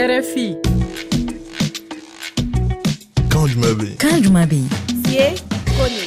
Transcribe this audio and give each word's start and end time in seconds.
rfi 0.00 0.56
kan 3.28 3.44
juman 3.52 3.72
be 3.76 3.88
kan 4.00 4.16
juman 4.24 4.48
be 4.48 4.60
sie 5.04 5.36
kone. 5.76 6.02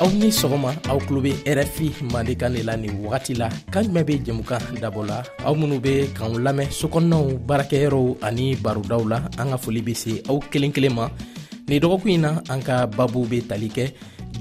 Aw 0.00 0.10
ni 0.16 0.28
sɔgɔma 0.32 0.70
aw 0.88 0.98
kulo 1.06 1.20
be 1.20 1.32
rfi 1.44 1.92
mande 2.12 2.32
kan 2.40 2.52
de 2.56 2.62
la 2.64 2.76
nin 2.76 2.96
wagati 3.04 3.36
la. 3.36 3.48
Kan 3.70 3.84
jumɛn 3.84 4.04
be 4.04 4.14
jɛmukan 4.24 4.80
dabɔ 4.80 5.00
la 5.06 5.22
aw 5.44 5.54
minw 5.54 5.78
be 5.80 6.08
k'anw 6.16 6.38
lamɛn 6.40 6.68
sokɔnɔnaw 6.72 7.44
baarakɛyɔrɔw 7.46 8.16
ani 8.22 8.56
barodaw 8.56 9.04
la 9.08 9.18
an 9.38 9.50
ka 9.52 9.56
foli 9.56 9.82
be 9.84 9.94
se 9.94 10.22
aw 10.28 10.40
kelen 10.50 10.72
kelen 10.72 10.94
ma 10.94 11.08
nin 11.68 11.80
dɔgɔkun 11.80 12.10
ɲi 12.10 12.20
na 12.20 12.40
an 12.48 12.62
ka 12.62 12.86
babu 12.86 13.26
be 13.28 13.40
tali 13.42 13.68
kɛ 13.68 13.92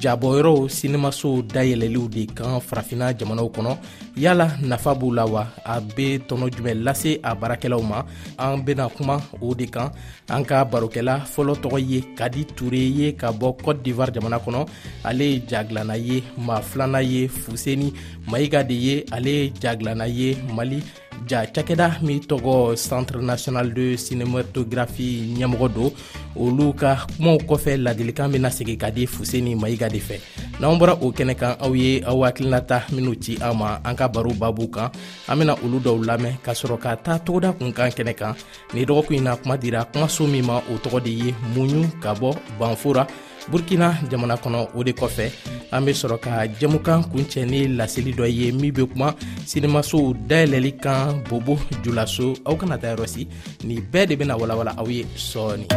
jabɔyɔrɔw 0.02 0.70
sinimasow 0.70 1.42
dayɛlɛliw 1.42 2.10
de 2.10 2.26
kan 2.26 2.60
farafina 2.60 3.14
jamanaw 3.14 3.50
kɔnɔ. 3.50 3.78
Yala 4.16 4.58
nafa 4.62 4.94
b'u 4.96 5.14
la 5.14 5.26
wa? 5.26 5.48
A 5.66 5.82
be 5.82 6.20
tɔnɔ 6.20 6.50
jumɛn 6.52 6.84
lase 6.84 7.20
a 7.24 7.36
baarakɛlaw 7.36 7.82
ma? 7.82 8.06
An 8.38 8.62
bena 8.64 8.90
kuma 8.90 9.22
o 9.42 9.54
de 9.54 9.66
kan. 9.66 9.92
An 10.30 10.44
ka 10.44 10.66
barokɛla 10.66 11.26
fɔlɔ 11.26 11.56
tɔgɔ 11.62 11.80
ye 11.90 12.02
kadi 12.16 12.46
ture 12.46 12.76
ye 12.76 13.14
ka 13.14 13.32
bɔ 13.32 13.58
cote 13.64 13.84
d'ivoire 13.84 14.12
jamana 14.14 14.40
kɔnɔ. 14.40 14.68
Ale 15.04 15.22
ye 15.22 15.40
jagilana 15.48 15.98
ye 15.98 16.24
ma 16.38 16.62
filana 16.62 17.02
ye 17.02 17.28
fuseni 17.28 17.94
mayiga 18.28 18.64
de 18.68 18.74
ye 18.74 19.06
ale 19.12 19.28
ye 19.28 19.50
jagilana 19.50 20.08
ye 20.08 20.38
mali 20.54 20.84
ja 21.30 21.46
cakɛda 21.46 21.98
min 22.02 22.20
tɔgɔ 22.20 22.76
centre 22.76 23.22
national 23.22 23.74
de 23.74 23.96
cinématographie 23.98 25.36
ɲɛmɔgɔ 25.38 25.68
don 25.76 25.92
olu 26.36 26.74
ka 26.74 27.06
kumaw 27.18 27.38
kɔfɛ 27.38 27.78
ladilikan 27.78 28.32
bena 28.32 28.50
segi 28.50 28.78
ka 28.78 28.90
di 28.92 29.06
fuseni 29.06 29.56
mayiga 29.56 29.90
de 29.90 30.00
fɛ 30.00 30.18
n'an 30.60 30.78
bɔra 30.80 30.94
o 31.02 31.12
kɛnɛ 31.12 31.34
kan 31.36 31.54
aw 31.60 31.74
ye 31.74 32.02
aw 32.06 32.24
hakilinata 32.24 32.84
minw 32.92 33.16
ci 33.20 33.38
an 33.42 33.58
ma 33.58 33.80
an 33.84 33.96
ka 33.96 34.08
baro 34.08 34.34
babu 34.34 34.68
kan 34.70 34.90
an 35.28 35.38
bena 35.40 35.54
olu 35.64 35.80
dɔw 35.80 36.06
lamɛn 36.06 36.38
ka 36.44 36.52
sɔrɔ 36.52 36.78
ka 36.80 36.96
taa 36.96 37.20
togoda 37.20 37.54
kun 37.54 37.72
kan 37.74 37.90
kɛnɛ 37.90 38.14
kan 38.16 38.34
ni 38.74 38.86
dɔgɔkun 38.86 39.18
ɲi 39.18 39.22
na 39.24 39.36
kuma 39.36 39.58
dira 39.58 39.86
kumaso 39.92 40.28
min 40.28 40.46
ma 40.46 40.58
o 40.72 40.74
tɔgɔ 40.84 41.04
de 41.04 41.10
ye 41.12 41.34
muɲu 41.56 42.02
ka 42.02 42.14
bɔ 42.14 42.36
banfora 42.60 43.08
burkina 43.52 43.98
jamana 44.10 44.36
kɔnɔ 44.36 44.70
o 44.76 44.84
de 44.84 44.92
kɔfɛ 44.92 45.32
an 45.72 45.86
be 45.86 45.92
sɔrɔ 45.92 46.18
ka 46.20 46.32
jɛmukan 46.60 47.04
kuncɛ 47.12 47.46
ni 47.46 47.68
laseli 47.68 48.14
dɔ 48.14 48.26
ye 48.30 48.52
min 48.52 48.72
be 48.72 48.86
kuma 48.86 49.16
sinimasow 49.46 50.14
dayɛlɛli 50.28 50.80
kan 50.80 51.24
bobo 51.30 51.58
julaso. 51.84 52.36
Aw 52.46 52.56
kana 52.56 52.78
ta 52.78 52.96
yɔrɔsi 52.96 53.28
nin 53.66 53.82
bɛɛ 53.92 54.08
de 54.08 54.16
bena 54.16 54.38
walawala 54.38 54.74
aw 54.78 54.88
ye 54.88 55.04
sɔɔni. 55.16 55.68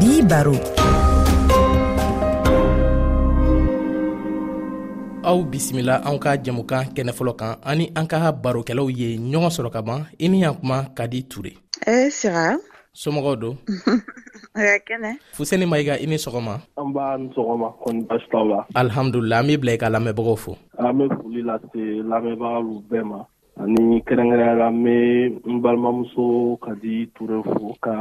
Bi 0.00 0.22
baro. 0.22 0.56
Aw 5.22 5.42
bisimila 5.44 6.02
anw 6.06 6.18
ka 6.18 6.36
jɛmukan 6.36 6.94
kɛnɛ 6.94 7.12
fɔlɔ 7.12 7.36
kan 7.36 7.56
ani 7.62 7.92
an 7.94 8.06
ka 8.06 8.32
barokɛlaw 8.32 8.88
ye 8.90 9.18
ɲɔgɔn 9.18 9.50
sɔrɔ 9.50 9.70
ka 9.72 9.82
ban 9.82 10.06
i 10.18 10.28
ni 10.28 10.40
yan 10.40 10.54
kuma 10.54 10.90
ka 10.94 11.06
di 11.06 11.22
ture. 11.22 11.52
Eh 11.86 12.10
sira. 12.10 12.56
Somɔgɔw 12.94 13.36
don 13.40 13.58
kɛnɛ 14.56 15.10
fuseni 15.36 15.66
mayiga 15.66 15.98
i 16.00 16.06
ni 16.06 16.16
sɔgɔma 16.16 16.60
an 16.76 16.92
b'a 16.92 17.18
ni 17.18 17.28
sɔgɔma 17.34 17.68
kɔni 17.84 18.06
basi 18.08 18.26
t'aw 18.30 18.44
la 18.44 18.64
an 18.74 19.46
b'i 19.46 19.56
bila 19.60 19.72
i 19.72 19.78
ka 19.78 19.88
lamɛnbagaw 19.88 20.36
fo 20.38 20.56
an 20.78 20.98
be 20.98 21.04
foli 21.08 21.42
lase 21.44 21.82
lamɛnbagalu 22.10 22.82
bɛɛ 22.90 23.04
ma 23.04 23.24
ani 23.56 24.00
kɛrɛnkɛrɛnyala 24.06 24.68
n 24.70 24.82
bɛ 24.84 24.94
n 25.48 25.60
balimamuso 25.62 26.58
ka 26.60 26.74
di 26.76 27.06
ture 27.14 27.42
fo 27.42 27.72
ka 27.80 27.92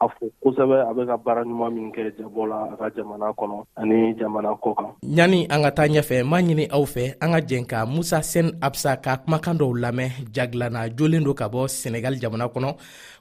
a 0.00 0.06
fo 0.08 0.28
kosɛbɛ. 0.42 0.76
A 0.90 0.92
bɛ 0.92 1.06
ka 1.06 1.16
baara 1.16 1.42
ɲuman 1.44 1.72
min 1.72 1.92
kɛ 1.92 2.12
jabɔ 2.18 2.42
la 2.48 2.58
a 2.72 2.76
ka 2.76 2.90
jamana 2.96 3.32
kɔnɔ 3.32 3.64
ani 3.76 4.14
jamana 4.18 4.50
kɔ 4.60 4.74
kan. 4.76 4.90
Ɲani 5.02 5.46
an 5.48 5.62
ka 5.62 5.70
taa 5.70 5.88
ɲɛfɛ 5.88 6.24
m'a 6.24 6.42
ɲini 6.42 6.68
aw 6.70 6.84
fɛ. 6.84 7.14
An 7.20 7.32
ka 7.32 7.40
jɛn 7.40 7.66
ka 7.66 7.86
musa 7.86 8.22
sen 8.22 8.52
absa 8.60 8.96
ka 8.96 9.16
kumakan 9.16 9.56
dɔw 9.58 9.72
lamɛn. 9.80 10.10
Jagilana 10.32 10.88
jolen 10.94 11.24
do 11.24 11.32
ka 11.34 11.48
bɔ 11.48 11.68
senegal 11.68 12.14
jamana 12.20 12.46
kɔnɔ. 12.48 12.76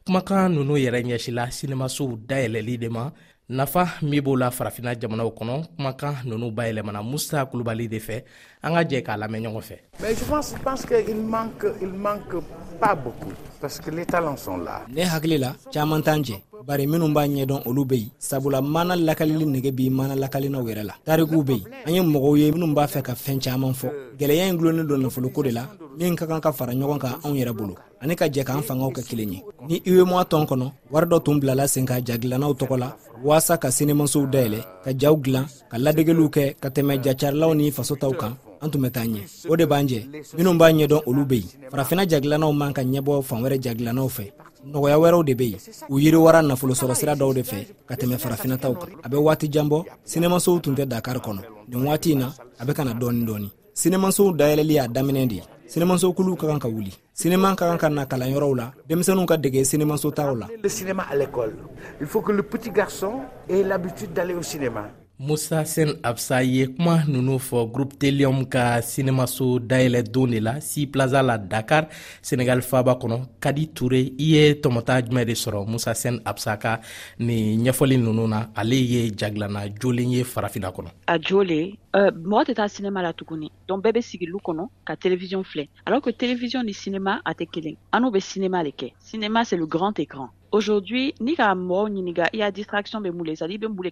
Kumakan 0.06 0.54
nunu 0.54 0.76
yɛrɛ 0.76 1.04
ɲɛsila 1.08 1.52
sinimasow 1.52 2.18
dayɛlɛli 2.28 2.78
de 2.78 2.90
ma. 2.90 3.12
Nafa 3.48 4.02
min 4.02 4.22
b'o 4.22 4.36
la 4.36 4.50
farafina 4.50 4.96
jamanaw 5.00 5.30
kɔnɔ. 5.30 5.78
Kumakan 5.78 6.26
nunu 6.26 6.52
bayɛlɛmana 6.52 7.04
musa 7.04 7.46
kulubali 7.46 7.88
de 7.88 8.00
fɛ 8.00 8.24
an 8.66 8.74
ka 8.74 8.84
jɛ 8.84 9.02
k'a 9.06 9.18
lamɛn 9.18 9.44
ɲɔgɔn 9.44 9.62
fɛ. 9.62 9.76
Mais 10.02 10.16
je 10.16 10.26
pense, 10.26 10.54
je 10.58 10.64
pense 10.64 10.86
qu'il 10.86 11.22
manque, 11.22 11.66
il 11.82 11.94
manque 11.94 12.36
pas 12.80 12.96
beaucoup. 12.96 13.32
Parce 13.62 13.80
que 13.80 13.92
les 13.92 14.06
talents 14.06 14.38
sont 14.38 14.58
là. 14.58 14.82
ne 14.90 15.02
hakili 15.04 15.38
la 15.38 15.54
caaman 15.72 16.02
t'an 16.02 16.22
jɛ. 16.24 16.36
Bari 16.66 16.88
minw 16.88 17.08
b'a 17.14 17.28
ɲɛdɔn 17.28 17.62
olu 17.68 17.86
be 17.86 17.94
yen. 17.96 18.10
Sabula 18.20 18.60
mana 18.62 18.96
lakalili 18.96 19.46
nege 19.46 19.72
bi 19.72 19.90
mana 19.90 20.16
lakalinaw 20.16 20.64
yɛrɛ 20.64 20.84
la. 20.84 20.94
Tarikuw 21.06 21.44
be 21.44 21.54
yen. 21.54 21.64
An 21.86 21.94
ye 21.94 22.02
mɔgɔw 22.02 22.38
ye 22.38 22.52
minw 22.52 22.74
b'a 22.74 22.88
fɛ 22.88 23.02
ka 23.04 23.14
fɛɛn 23.14 23.40
caaman 23.40 23.74
fɔ. 23.74 23.90
Gwɛlɛya 24.18 24.48
yin 24.48 24.58
gulonnen 24.58 24.88
don 24.88 24.98
nafoloko 25.02 25.44
de 25.44 25.52
la. 25.52 25.68
Min 25.98 26.16
ka 26.16 26.26
kan 26.26 26.42
ka 26.42 26.52
fara 26.52 26.74
ɲɔgɔn 26.74 27.00
kan 27.00 27.14
anw 27.24 27.36
yɛrɛ 27.36 27.54
bolo. 27.56 27.76
Ani 28.02 28.16
ka 28.16 28.26
jɛ 28.26 28.44
k'an 28.44 28.64
fangaw 28.64 28.92
kɛ 28.92 29.04
kelen 29.08 29.32
ye. 29.34 29.44
Ni 29.68 29.82
uemoa 29.86 30.26
tɔn 30.26 30.46
kɔnɔ 30.48 30.72
wari 30.92 31.06
dɔ 31.06 31.24
tun 31.24 31.40
bilala 31.40 31.68
sen 31.68 31.86
ka 31.86 32.02
jagilannaw 32.02 32.54
tɔgɔ 32.54 32.80
la. 32.80 32.96
Waasa 33.24 33.58
ka 33.58 33.70
sinimasow 33.70 34.26
dayɛlɛ 34.26 34.60
ka 34.84 34.92
jaw 34.98 35.16
gilan 35.18 35.46
ka 35.70 35.78
ladegeliw 35.78 36.30
kɛ 36.30 36.56
ka 36.60 36.70
tɛmɛ 36.70 37.02
jacarilaw 37.04 37.56
ni 37.56 37.72
faso 37.72 37.96
taw 37.96 38.12
kan 38.12 38.36
an 38.66 38.72
tun 38.72 38.82
bɛ 38.82 38.90
taa 38.92 39.06
ɲɛ. 39.06 39.22
O 39.50 39.56
de 39.56 39.66
b'an 39.66 39.88
jɛ. 39.88 40.00
Minw 40.38 40.58
b'a 40.58 40.72
ɲɛdɔn 40.72 41.02
olu 41.06 41.26
be 41.26 41.36
yen. 41.38 41.70
Farafina 41.72 42.06
jagilanaw 42.06 42.54
man 42.54 42.74
ka 42.74 42.82
ɲɛbɔ 42.82 43.24
fan 43.24 43.42
wɛrɛ 43.44 43.62
jagilanaw 43.62 44.10
fɛ. 44.10 44.32
Nɔgɔya 44.66 44.98
wɛrɛw 44.98 45.24
de 45.26 45.34
be 45.36 45.46
yen. 45.46 45.60
U 45.90 46.00
yiriwara 46.00 46.42
nafolosɔrɔsira 46.42 47.16
dɔw 47.16 47.34
de 47.34 47.44
fɛ 47.44 47.68
ka 47.88 47.96
tɛmɛ 47.96 48.18
farafinataw 48.18 48.74
kan. 48.80 48.90
A 49.04 49.10
bɛ 49.10 49.18
waati 49.18 49.48
janbɔ 49.50 49.86
sinemasow 50.04 50.60
tun 50.62 50.76
tɛ 50.76 50.86
dakari 50.86 51.20
kɔnɔ. 51.20 51.42
Nin 51.68 51.86
waati 51.86 52.16
na 52.16 52.34
a 52.60 52.66
bɛ 52.66 52.74
kana 52.74 52.94
dɔɔni 52.94 53.26
dɔɔni 53.26 53.50
sinemasow 53.74 54.34
dayɛlɛli 54.36 54.74
y'a 54.74 54.88
daminɛ 54.88 55.28
de 55.28 55.36
ye. 55.36 55.44
Sinemaso 55.68 56.14
kuluw 56.14 56.38
ka 56.38 56.48
kan 56.48 56.60
ka 56.60 56.68
wuli. 56.68 56.94
Sinema 57.14 57.56
ka 57.56 57.68
kan 57.70 57.78
ka 57.78 57.90
na 57.90 58.06
kalanyɔrɔw 58.06 58.56
la. 58.56 58.72
Denmisɛnuw 58.88 59.26
ka 59.26 59.38
dege 59.38 59.64
sinemasotaw 59.66 60.36
la 60.38 60.48
Musa 65.18 65.64
sen 65.64 65.96
absa 66.04 66.42
ye 66.42 66.68
kuma 66.68 67.06
nunu 67.08 67.38
fɔ 67.40 67.72
groupe 67.72 67.96
telium 67.98 68.46
ka 68.46 68.82
sinemaso 68.82 69.60
dayɛlɛ 69.60 70.12
don 70.12 70.28
de 70.28 70.40
la 70.42 70.60
si 70.60 70.86
plaza 70.88 71.24
la 71.24 71.38
dakar 71.38 71.88
senegal 72.22 72.62
faba 72.62 72.96
kɔnɔ 73.00 73.40
kadi 73.40 73.68
ture 73.68 73.96
i 73.96 74.14
ye 74.18 74.54
tɔmɔta 74.56 75.08
jumɛn 75.08 75.26
de 75.26 75.32
sɔrɔ? 75.32 75.68
Musa 75.68 75.94
sen 75.96 76.20
absa 76.26 76.58
ka 76.58 76.82
nin 77.18 77.64
ɲɛfɔli 77.64 77.98
nunu 77.98 78.28
na 78.28 78.50
ale 78.58 78.76
ye 78.76 79.10
jagilana 79.12 79.70
jolen 79.80 80.12
ye 80.12 80.24
farafina 80.24 80.70
kɔnɔ 80.70 80.90
a 81.08 81.18
jole 81.18 81.78
uh, 81.94 82.12
mɔgɔ 82.12 82.48
tɛ 82.48 82.56
taa 82.56 82.68
sinema 82.68 83.02
la 83.02 83.14
tuguni 83.14 83.50
donc 83.70 83.86
bɛɛ 83.86 83.94
bɛ 83.96 84.02
sigi 84.04 84.26
lu 84.26 84.40
kɔnɔ 84.44 84.68
ka 84.84 84.98
télévision 84.98 85.44
filɛ. 85.46 85.70
Alors 85.86 86.02
que 86.02 86.10
télévision 86.10 86.62
ni 86.62 86.74
cinéma 86.74 87.22
a 87.24 87.34
tɛ 87.34 87.48
kelen 87.50 87.78
an 87.94 88.02
n'u 88.02 88.12
bɛ 88.12 88.20
cinéma 88.20 88.64
le 88.64 88.72
kɛ. 88.72 88.92
Cinéma 89.00 89.46
c'est 89.46 89.56
le 89.56 89.66
grand 89.66 89.94
écran 89.98 90.30
aujourd'hui 90.56 91.14
ni 91.20 91.34
ka 91.36 91.48
mɔgɔw 91.54 91.86
ɲininga 91.94 92.26
i 92.34 92.38
ya 92.40 92.50
distraction 92.52 93.00
bɛ 93.04 93.10
mun 93.12 93.26
le 93.28 93.36
c'est 93.36 93.44
à 93.44 93.48
dire 93.48 93.58
i 93.58 93.64
bɛ 93.64 93.68
mun 93.68 93.92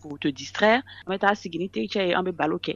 pour 0.00 0.18
te 0.18 0.28
distraire 0.28 0.82
an 1.06 1.10
bɛ 1.10 1.18
taa 1.18 1.34
sigi 1.34 1.58
ni 1.58 1.68
teacher 1.70 2.04
ye 2.08 2.14
an 2.14 2.22
bɛ 2.22 2.32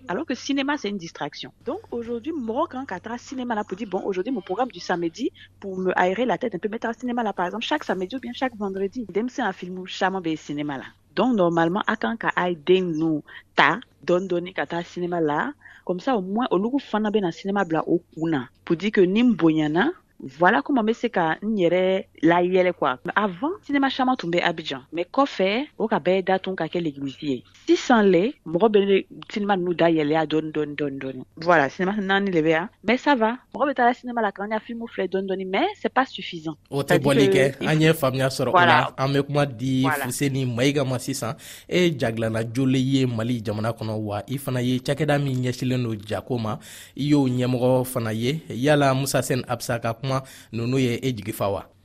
alors 0.08 0.24
que 0.24 0.34
cinéma 0.34 0.78
c'est 0.78 0.88
une 0.88 0.96
distraction. 0.96 1.50
Donc 1.66 1.80
aujourd'hui 1.90 2.32
mɔgɔ 2.32 2.68
kan 2.70 2.86
ka 2.86 2.98
taga 2.98 3.18
cinéma 3.18 3.54
la 3.54 3.64
pour 3.64 3.76
dire 3.76 3.88
bon 3.88 4.02
aujourd'hui 4.04 4.32
mon 4.32 4.40
programme 4.40 4.70
du 4.70 4.80
samedi 4.80 5.30
pour 5.60 5.76
me 5.78 5.92
aérer 5.96 6.24
la 6.24 6.38
tête 6.38 6.54
un 6.54 6.58
peu 6.58 6.70
mettre 6.70 6.88
cinéma 6.98 7.22
là 7.22 7.32
par 7.34 7.46
exemple 7.46 7.64
chaque 7.64 7.84
samedi 7.84 8.16
ou 8.16 8.20
bien 8.20 8.32
chaque 8.32 8.56
vendredi. 8.56 9.04
Denmisɛn 9.12 9.44
a 9.44 9.52
film 9.52 9.84
caman 9.86 10.22
bɛ 10.22 10.36
cinéma 10.36 10.78
la 10.78 10.86
donc 11.14 11.36
normalement 11.36 11.82
a 11.86 11.96
kan 11.96 12.16
ka 12.16 12.30
a 12.36 12.48
ye 12.48 12.56
den 12.56 12.92
ninnu 12.92 13.22
ta 13.54 13.80
dɔɔni 14.06 14.28
dɔɔni 14.28 14.52
ka 14.54 14.64
taa 14.66 14.82
cinéma 14.82 15.20
la 15.20 15.52
comme 15.84 16.00
ça 16.00 16.16
au 16.16 16.22
moins 16.22 16.48
olu 16.50 16.78
fana 16.80 17.10
bɛ 17.10 17.20
na 17.20 17.32
cinéma 17.32 17.64
bila 17.64 17.82
o 17.86 18.00
kun 18.14 18.48
pour 18.64 18.76
dire 18.76 18.92
que 18.92 19.02
ni 19.02 19.20
n 19.20 19.36
voilà 20.20 20.62
comment 20.62 20.82
n 20.82 20.86
bɛ 20.86 20.94
se 20.94 21.08
ka 21.08 21.38
n 21.42 21.56
yɛrɛ 21.56 22.06
layɛlɛ 22.22 22.72
quoi. 22.72 22.98
Avant 23.14 23.52
cinéma 23.66 23.90
caman 23.90 24.16
tun 24.16 24.30
bɛ 24.30 24.42
abidjan. 24.42 24.82
Mais 24.92 25.04
kɔfɛ 25.04 25.66
o 25.78 25.88
ka 25.88 25.98
bɛɛ 25.98 26.24
datun 26.24 26.56
ka 26.56 26.66
kɛ 26.66 26.80
l'église 26.80 27.22
ye 27.22 27.44
sisan 27.66 28.02
le 28.10 28.34
mɔgɔ 28.46 28.66
bɛ 28.70 29.06
cinéma 29.28 29.56
ninnu 29.56 29.74
dayɛlɛ 29.74 30.26
dɔɔni 30.26 30.50
dɔɔni 30.52 30.74
dɔɔni 30.76 30.98
dɔɔni 30.98 31.22
voilà 31.36 31.68
cinéma 31.68 31.96
naani 32.00 32.30
de 32.30 32.40
bɛ 32.40 32.50
yan 32.50 32.68
mais 32.84 32.98
ça 32.98 33.14
va. 33.14 33.38
Mɔgɔ 33.54 33.64
bɛ 33.68 33.74
taa 33.74 33.92
cinéma 33.92 34.22
la 34.22 34.32
k'an 34.32 34.58
film 34.60 34.86
filɛ 34.86 35.08
dɔɔni 35.08 35.26
dɔɔni 35.28 35.46
mais 35.46 35.66
c'est 35.80 35.92
pas 35.92 36.06
suffisant. 36.06 36.56
O 36.70 36.82
tɛ 36.82 36.98
bɔli 36.98 37.28
kɛ 37.28 37.66
an 37.66 37.80
ye 37.80 37.92
faamuya 37.92 38.28
sɔrɔ 38.28 38.48
o 38.48 38.52
la 38.52 38.66
Voilà. 38.66 38.94
an 38.98 39.08
bɛ 39.12 39.22
kuma 39.26 39.46
di 39.46 39.84
fuseni 39.84 40.46
mayiga 40.46 40.84
ma 40.84 40.98
sisan 40.98 41.34
e 41.68 41.88
ye 41.88 43.06
mali 43.06 43.42
jamana 43.42 43.72
kɔnɔ 43.72 43.94
wa 43.98 44.22
i 44.28 44.38
fana 44.38 44.60
ye 44.62 44.78
cakɛda 44.78 45.18
min 45.22 45.42
ɲɛsilen 45.42 45.82
do 45.82 45.96
jako 45.96 46.38
ma 46.38 46.58
i 46.96 47.04
y'o 47.10 47.26
ɲɛmɔgɔ 47.28 47.84
fana 47.86 48.12
ye 48.12 48.42
yala 48.48 48.94
musa 48.94 49.22
sen 49.22 49.42
absa 49.48 49.78
ka 49.80 49.94
kuma 50.06 50.78
ye 50.78 50.98
e 51.02 51.12
jigi 51.12 51.32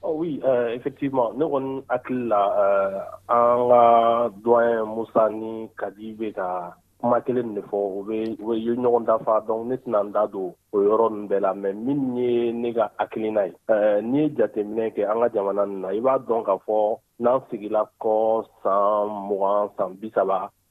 Oh 0.03 0.15
oui, 0.17 0.41
euh, 0.43 0.73
effectivement. 0.73 1.31
Ne 1.33 1.45
kɔni 1.45 1.83
hakili 1.89 2.27
la 2.27 2.41
euh, 2.63 2.99
an 3.29 3.69
ka 3.69 4.29
doyen 4.43 4.85
Musa 4.95 5.29
ni 5.29 5.69
Kadi 5.77 6.13
bɛ 6.17 6.33
ka 6.33 6.73
kuma 6.99 7.21
kelen 7.21 7.53
de 7.53 7.61
fɔ 7.61 7.77
u 7.77 8.03
bɛ 8.07 8.15
ye 8.57 8.73
ɲɔgɔn 8.75 9.05
dafa 9.05 9.43
donc 9.47 9.67
ne 9.67 9.75
tɛna 9.75 10.03
n 10.03 10.11
da 10.11 10.25
don 10.25 10.53
o 10.73 10.77
yɔrɔ 10.81 11.09
ninnu 11.11 11.27
bɛɛ 11.29 11.39
la 11.41 11.53
mais 11.53 11.73
min 11.73 12.15
ye 12.17 12.51
ne 12.51 12.73
ka 12.73 12.91
hakilina 12.97 13.45
ye 13.45 13.53
euh, 13.69 14.01
n'i 14.01 14.21
ye 14.21 14.29
jateminɛ 14.29 14.93
kɛ 14.95 15.05
an 15.09 15.21
ka 15.21 15.29
jamana 15.29 15.65
ninnu 15.65 15.81
na 15.81 15.87
i 15.89 15.99
b'a 16.01 16.17
dɔn 16.17 16.45
k'a 16.45 16.57
fɔ 16.65 16.97
n'an 17.19 17.41
sigila 17.49 17.85
kɔ 18.01 18.45
san 18.63 19.09
mugan 19.29 19.69
san 19.77 19.97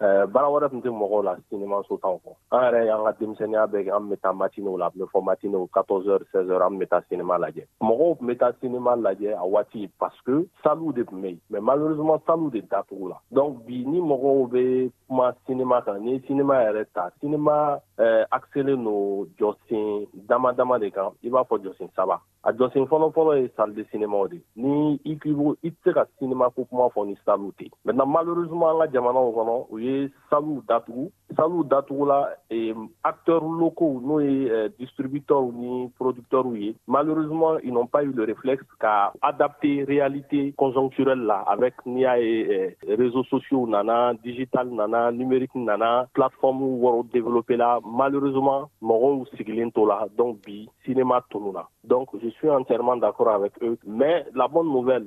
baara 0.00 0.48
wɛrɛ 0.48 0.70
tun 0.70 0.80
tɛ 0.80 0.88
mɔgɔw 0.88 1.22
la 1.24 1.36
sinimaso 1.50 1.98
t'anw 2.00 2.18
kɔ 2.24 2.32
an 2.52 2.60
yɛrɛ 2.64 2.86
y'an 2.86 3.04
ka 3.04 3.12
denmisɛnninya 3.20 3.66
bɛɛ 3.68 3.96
an 3.96 4.08
bɛ 4.08 4.16
taa 4.20 4.32
la 4.78 4.86
a 4.86 4.90
bɛ 4.90 5.04
fɔ 5.12 5.22
matinew 5.24 5.66
14 5.72 6.02
heures 6.02 6.26
16 6.32 6.48
heures 6.48 6.62
an 6.62 6.78
sinima 7.10 7.38
lajɛ 7.38 7.66
mɔgɔw 7.82 8.20
tun 8.20 8.52
sinima 8.60 8.96
lajɛ 8.96 9.36
a 9.36 9.44
waati 9.46 9.90
parce 9.98 10.20
que 10.24 10.48
saliw 10.64 10.92
de 10.92 11.04
mais 11.50 11.60
malheureusement 11.60 12.22
saliw 12.26 12.50
de 12.50 12.60
datugu 12.62 13.08
la. 13.08 13.20
Donc 13.30 13.66
ni 13.68 14.00
mɔgɔw 14.00 14.48
bɛ 14.48 14.90
kuma 15.08 15.34
kan 15.84 16.00
ni 16.00 16.12
ye 16.12 16.20
sinima 16.20 16.54
yɛrɛ 16.64 16.84
ta. 16.94 17.10
No 18.80 19.26
jɔsen 19.38 20.06
dama 20.26 20.52
dama 20.52 20.78
de 20.78 20.90
kan 20.90 21.12
i 21.22 21.28
b'a 21.28 21.44
fɔ 21.44 21.58
jɔsen 21.58 21.88
saba 21.94 22.20
a 22.42 22.52
jɔsen 22.52 22.86
fɔlɔfɔlɔ 22.88 23.42
ye 23.42 23.50
salle 23.56 23.74
de 23.74 23.84
cinéma 23.92 24.28
de. 24.30 24.40
Ni 24.56 24.98
i 25.04 25.16
k'i 25.16 25.34
i 25.62 25.70
se 25.84 25.92
ka 25.92 26.04
sinima 26.18 26.50
ko 26.54 26.64
kuma 26.64 26.88
fɔ 26.88 27.06
ni 27.06 27.16
maintenant 27.84 28.06
malheureusement 28.06 28.70
an 28.70 28.78
ka 28.78 28.86
saliw 30.30 30.62
datugu 30.68 31.10
saliw 31.36 31.64
datugula 31.64 32.28
eh, 32.50 32.74
acteurs 33.04 33.44
locaux 33.44 34.00
n'o 34.00 34.20
ye 34.20 34.48
eh, 34.48 34.68
distributeurs 34.78 35.52
ni 35.52 35.90
producteurs 35.98 36.46
ye. 36.56 36.74
Malheureusement 36.86 37.58
ils 37.62 37.72
n'ont 37.72 37.86
pas 37.86 38.02
eu 38.02 38.12
le 38.12 38.24
réflexe 38.24 38.64
ka 38.78 39.12
adapter 39.22 39.84
réalité 39.84 40.52
conjoncturelle 40.56 41.22
la 41.22 41.40
avec 41.54 41.74
n'i 41.86 42.02
ye 42.02 42.76
réseaux 42.88 43.24
sociaux 43.24 43.66
nana 43.66 44.12
digital 44.24 44.68
nana 44.70 45.12
numérique 45.12 45.54
nana 45.54 46.06
plateforme 46.14 46.62
wɔrɔ 46.62 47.10
développé 47.12 47.56
la 47.56 47.80
malheureusement 47.84 48.70
mɔgɔw 48.82 49.26
sigilen 49.36 49.70
to 49.72 49.86
la 49.86 50.06
donc 50.16 50.38
bi 50.44 50.68
cinéma 50.84 51.22
tununa 51.30 51.68
donc 51.84 52.08
je 52.22 52.28
suis 52.28 52.50
entièrement 52.50 52.96
d'accord 52.96 53.30
avec 53.30 53.52
eux. 53.62 53.78
Mais 53.86 54.24
la 54.34 54.48
bonne 54.48 54.68
nouvelle 54.68 55.06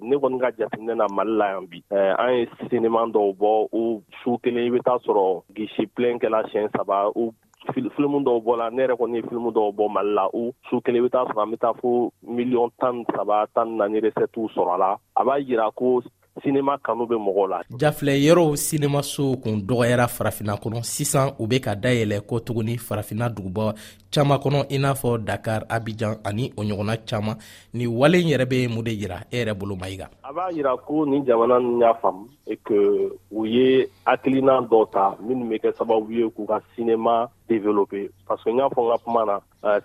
ne 0.00 0.16
kɔni 0.16 0.38
ka 0.38 0.50
jateminɛ 0.58 0.94
na 0.94 1.06
mali 1.10 1.36
la 1.36 1.52
yan 1.52 1.66
bi 1.66 1.82
an 1.90 2.30
ye 2.32 2.48
cinéma 2.70 3.06
dɔw 3.06 3.32
bɔ 3.34 3.68
o 3.72 3.97
su 4.22 4.38
kelen 4.42 4.66
i 4.66 4.70
bɛ 4.70 4.82
taa 4.84 4.98
sɔrɔ 5.04 5.42
gisi 5.54 5.86
plein 5.94 6.18
kɛla 6.18 6.42
siɲɛ 6.50 6.70
saba 6.76 7.08
o 7.14 7.32
filimu 7.72 8.20
dɔw 8.24 8.38
bɔla 8.44 8.70
ne 8.72 8.82
yɛrɛ 8.82 8.94
kɔni 8.98 9.16
ye 9.16 9.22
filimu 9.22 9.50
dɔw 9.50 9.72
bɔ 9.74 9.90
mali 9.92 10.14
la 10.14 10.26
o 10.32 10.52
su 10.70 10.80
kelen 10.80 11.02
i 11.02 11.06
bɛ 11.06 11.10
taa 11.10 11.24
sɔrɔ 11.24 11.42
an 11.42 11.50
bɛ 11.52 11.58
taa 11.58 11.74
fo 11.80 12.12
miliyɔn 12.26 12.70
tan 12.80 13.04
saba 13.14 13.46
tan 13.54 13.76
naani 13.76 14.00
resɛtiw 14.00 14.48
sɔrɔ 14.54 14.74
a 14.74 14.78
la. 14.78 14.96
A 15.16 15.24
b'a 15.24 15.40
yira 15.40 15.70
ko 15.74 16.02
sinima 16.42 16.78
kanu 16.78 17.04
bɛ 17.04 17.16
mɔgɔw 17.16 17.48
la. 17.48 17.62
Jafilɛ 17.70 18.14
yɔrɔw 18.26 18.56
sinimaso 18.56 19.36
kun 19.42 19.60
dɔgɔyara 19.60 20.08
farafina 20.08 20.54
kɔnɔ. 20.56 20.84
Sisan 20.84 21.34
u 21.38 21.46
be 21.46 21.60
ka 21.60 21.74
dayɛlɛ 21.74 22.20
kɔ 22.20 22.44
tuguni 22.44 22.78
farafina 22.78 23.28
duguba 23.28 23.74
caaman 24.10 24.38
kɔnɔ 24.38 24.66
i 24.70 24.78
n'a 24.78 24.94
fɔ 24.94 25.24
dakar 25.24 25.64
abijan 25.68 26.18
ani 26.24 26.52
o 26.56 26.62
ɲɔgɔnna 26.62 26.96
caaman 27.06 27.36
ni 27.74 27.86
wale 27.86 28.18
yɛrɛ 28.18 28.48
be 28.48 28.68
mun 28.68 28.84
de 28.84 28.90
yira? 28.92 29.24
E 29.30 29.44
yɛrɛ 29.44 29.54
bolo 29.58 29.76
mayiga 29.76 30.08
a 30.28 30.32
b'a 30.32 30.52
yira 30.52 30.76
ko 30.76 31.06
ni 31.06 31.24
jamana 31.24 31.58
nin 31.58 31.80
y'a 31.80 31.94
faamu 31.94 32.28
que 32.64 33.08
u 33.30 33.46
ye 33.46 33.88
hakilina 34.04 34.60
dɔ 34.60 34.90
ta 34.92 35.16
minnu 35.20 35.48
be 35.48 35.56
kɛ 35.56 35.72
sababu 35.72 36.12
ye 36.12 36.28
k'u 36.28 36.46
ka 36.46 36.60
sinema 36.76 37.30
développer 37.48 38.10
parce 38.26 38.44
que 38.44 38.50
n 38.50 38.58
y'a 38.58 38.68
fɔ 38.68 38.84
n 38.84 38.90
ka 38.92 39.04
kuma 39.04 39.24
na 39.24 39.40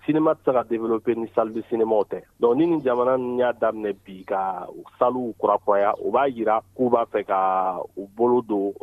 sinema 0.05 0.33
tɛ 0.33 0.43
se 0.45 0.51
ka 0.51 0.63
développer 0.63 1.15
ni 1.15 1.27
salle 1.35 1.53
de 1.53 1.61
cinémaw 1.69 2.03
tɛ. 2.03 2.21
Donc 2.39 2.57
ni 2.57 2.67
nin 2.67 2.81
jamana 2.81 3.17
nin 3.17 3.39
y'a 3.39 3.53
daminɛ 3.53 3.95
bi 4.05 4.23
ka 4.27 4.67
saliw 4.99 5.33
kurakuraya 5.39 5.93
o 6.03 6.11
b'a 6.11 6.27
yira 6.27 6.61
k'u 6.75 6.89
b'a 6.89 7.05
fɛ 7.05 7.23
ka 7.25 7.79
u 7.95 8.07
bolo 8.15 8.41
don 8.41 8.73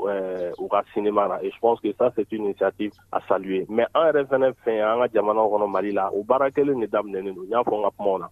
u 0.58 0.68
ka 0.68 0.82
sinema 0.94 1.28
na. 1.28 1.42
Et 1.42 1.50
je 1.50 1.60
pense 1.60 1.80
que 1.80 1.92
ça 1.92 2.10
c'est 2.16 2.30
une 2.32 2.44
initiative 2.44 2.92
à 3.12 3.20
saluer. 3.28 3.66
Mais 3.68 3.86
an 3.94 4.08
yɛrɛ 4.08 4.24
fɛnɛ 4.24 4.52
fɛn 4.64 4.80
an 4.80 5.00
ka 5.00 5.12
jamanaw 5.12 5.48
kɔnɔ 5.48 5.70
mali 5.70 5.92
la 5.92 6.10
o 6.12 6.22
baara 6.22 6.50
kelen 6.50 6.80
de 6.80 6.86
daminɛnen 6.86 7.34
don. 7.34 7.44
N 7.44 7.50
y'a 7.50 7.62
fɔ 7.62 7.76
n 7.76 7.82
ka 7.84 7.90
kumaw 7.98 8.18
na 8.18 8.28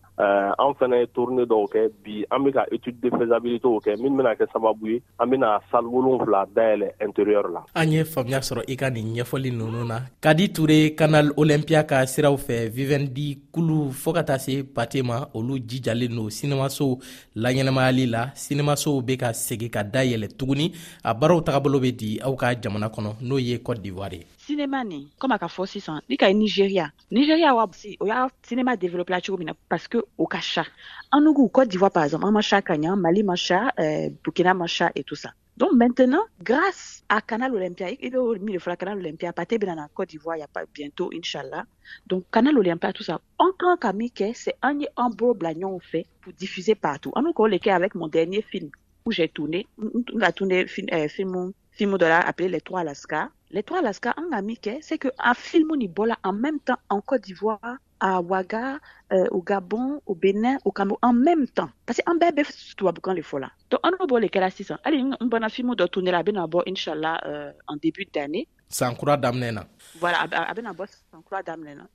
an 0.58 0.72
fɛnɛ 0.80 1.00
ye 1.00 1.06
tourne 1.08 1.44
dɔw 1.44 1.68
kɛ 1.68 1.90
bi 2.04 2.24
an 2.30 2.44
be 2.44 2.52
ka 2.52 2.64
étude 2.72 3.00
de 3.18 3.60
o 3.64 3.80
kɛ 3.80 3.96
min 4.00 4.16
bena 4.16 4.34
kɛ 4.34 4.46
sababu 4.52 4.86
ye 4.88 5.02
an 5.18 5.26
bena 5.30 5.60
sal 5.70 5.84
wolonfila 5.84 6.46
dayɛlɛ 6.54 6.88
intérieur 7.04 7.50
la 7.50 7.64
an 7.74 7.92
ye 7.92 8.04
faamuya 8.04 8.40
sɔrɔ 8.40 8.62
i 8.68 8.76
ka 8.76 8.90
nin 8.90 9.14
ɲɛfɔli 9.14 9.50
nunu 9.52 9.84
na. 9.84 10.00
Kadi 10.20 10.48
ture 10.52 10.90
kanal 10.96 11.32
olympia 11.36 11.84
ka 11.84 12.06
siraw 12.06 12.36
fɛ 12.36 12.68
vivendi 12.70 13.38
kulu 13.52 13.90
fɔɔ 13.90 14.14
ka 14.14 14.22
taa 14.22 14.38
se 14.38 14.62
pate 14.62 15.02
ma 15.02 15.26
olu 15.34 15.58
jijalen 15.58 16.14
no 16.14 16.30
sinemasow 16.30 16.98
laɲɛnamayali 17.36 18.06
la 18.10 18.30
sinemasow 18.34 19.02
be 19.02 19.16
ka 19.16 19.32
segi 19.32 19.70
ka 19.70 19.82
dayɛlɛ 19.82 20.28
tuguni 20.36 20.72
a 21.04 21.14
baaraw 21.14 21.40
tagabolo 21.42 21.80
be 21.80 21.92
di 21.92 22.20
aw 22.20 22.34
ka 22.36 22.54
jamana 22.54 22.88
kɔnɔ 22.88 23.20
n'o 23.22 23.38
ye 23.38 23.58
cote 23.58 23.82
d'ivoire. 23.82 24.14
ye 24.14 24.37
cinéma 24.48 24.82
nin 24.82 25.04
comme 25.18 25.32
a 25.32 25.38
ka 25.38 25.48
fɔ 25.54 25.66
sisan 25.66 26.00
ni 26.08 26.16
ka 26.16 26.26
ye 26.30 26.34
nigeria 26.34 26.86
nigeria 27.10 27.54
wa 27.54 27.64
o 28.00 28.06
y'a 28.06 28.28
cinéma 28.48 28.76
développé 28.76 29.12
la 29.12 29.20
cogo 29.20 29.36
min 29.38 29.48
na 29.50 29.54
parce 29.68 29.86
que 29.88 29.98
o 30.16 30.26
ka 30.26 30.40
ca 30.40 30.64
an 31.12 31.20
nugu 31.20 31.50
côte 31.50 31.68
d'ivoire 31.68 31.92
par 31.92 32.04
exemple 32.04 32.24
an 32.24 32.32
ma 32.32 32.42
ka 32.42 32.74
ɲa 32.82 32.96
mali 32.96 33.22
ma 33.22 33.36
ca 33.36 33.72
euh, 33.78 34.08
burkina 34.24 34.54
ma 34.54 34.66
ca 34.66 34.90
et 34.94 35.04
tout 35.04 35.20
ça 35.20 35.30
donc 35.58 35.72
maintenant, 35.72 36.22
grâce 36.40 37.02
à 37.08 37.20
Canal 37.20 37.52
Olympia, 37.52 37.90
il 37.90 38.12
y 38.12 38.70
a 38.70 38.76
Canal 38.76 38.98
Olympia, 38.98 39.32
Paté 39.32 39.58
bien 39.58 39.76
en 39.76 39.88
Côte 39.92 40.10
d'Ivoire, 40.10 40.36
il 40.36 40.38
y 40.38 40.42
a 40.44 40.46
pas 40.46 40.62
bientôt, 40.72 41.10
Inch'Allah. 41.12 41.64
Donc 42.06 42.26
Canal 42.30 42.56
Olympia, 42.56 42.92
tout 42.92 43.02
ça. 43.02 43.20
En 43.38 43.50
tant 43.58 43.76
qu'ami, 43.76 44.12
c'est 44.34 44.54
un 44.62 44.78
un 44.96 45.10
beau 45.10 45.34
blagnon 45.34 45.80
fait 45.80 46.06
pour 46.20 46.32
diffuser 46.32 46.76
partout. 46.76 47.10
En 47.16 47.24
encore 47.24 47.48
les 47.48 47.58
cas 47.58 47.74
avec 47.74 47.96
mon 47.96 48.06
dernier 48.06 48.40
film 48.40 48.70
où 49.04 49.10
j'ai 49.10 49.28
tourné, 49.28 49.66
on 50.14 50.20
a 50.20 50.30
tourné 50.30 50.68
film, 50.68 50.86
euh, 50.92 51.08
film, 51.08 51.52
film 51.78 51.96
de 51.96 52.06
là 52.06 52.20
appelé 52.20 52.48
Les 52.48 52.60
Trois 52.60 52.80
Alaska. 52.80 53.30
Les 53.50 53.62
Trois 53.62 53.78
Alaska, 53.78 54.14
un 54.18 54.36
ami, 54.36 54.58
c'est 54.82 54.98
que 54.98 55.08
un 55.18 55.34
film 55.34 55.76
Nibola 55.76 56.16
en 56.24 56.32
même 56.32 56.58
temps 56.58 56.76
en 56.90 57.00
Côte 57.00 57.22
d'Ivoire, 57.22 57.76
à 58.00 58.20
Ouaga, 58.20 58.78
euh, 59.12 59.26
au 59.30 59.40
Gabon, 59.42 60.00
au 60.06 60.14
Bénin, 60.14 60.58
au 60.64 60.72
Cameroun, 60.72 60.98
en 61.02 61.12
même 61.12 61.46
temps. 61.46 61.70
Parce 61.86 61.98
que 61.98 62.10
un 62.10 62.16
bébé, 62.16 62.42
tu 62.76 62.82
vois, 62.82 62.92
quand 63.00 63.12
les 63.12 63.22
fois 63.22 63.40
là. 63.40 63.50
Donc, 63.70 63.80
on 63.84 64.06
va 64.06 64.20
les 64.20 64.28
cas 64.28 64.40
là, 64.40 64.48
Allez, 64.84 65.02
on 65.20 65.26
va 65.28 65.48
film 65.48 65.74
de 65.74 65.86
tourner 65.86 66.10
là, 66.10 66.22
ben, 66.22 66.36
Inch'Allah, 66.66 67.20
euh, 67.24 67.52
en 67.68 67.76
début 67.76 68.06
d'année. 68.12 68.48
sankura 68.68 69.16
daminɛ 69.16 69.52
na 69.52 69.62
voilà 70.00 70.28
a 70.30 70.54
bena 70.54 70.72
bɔ 70.72 70.84
sankura 71.10 71.42
daminɛ 71.42 71.74
na 71.74 71.86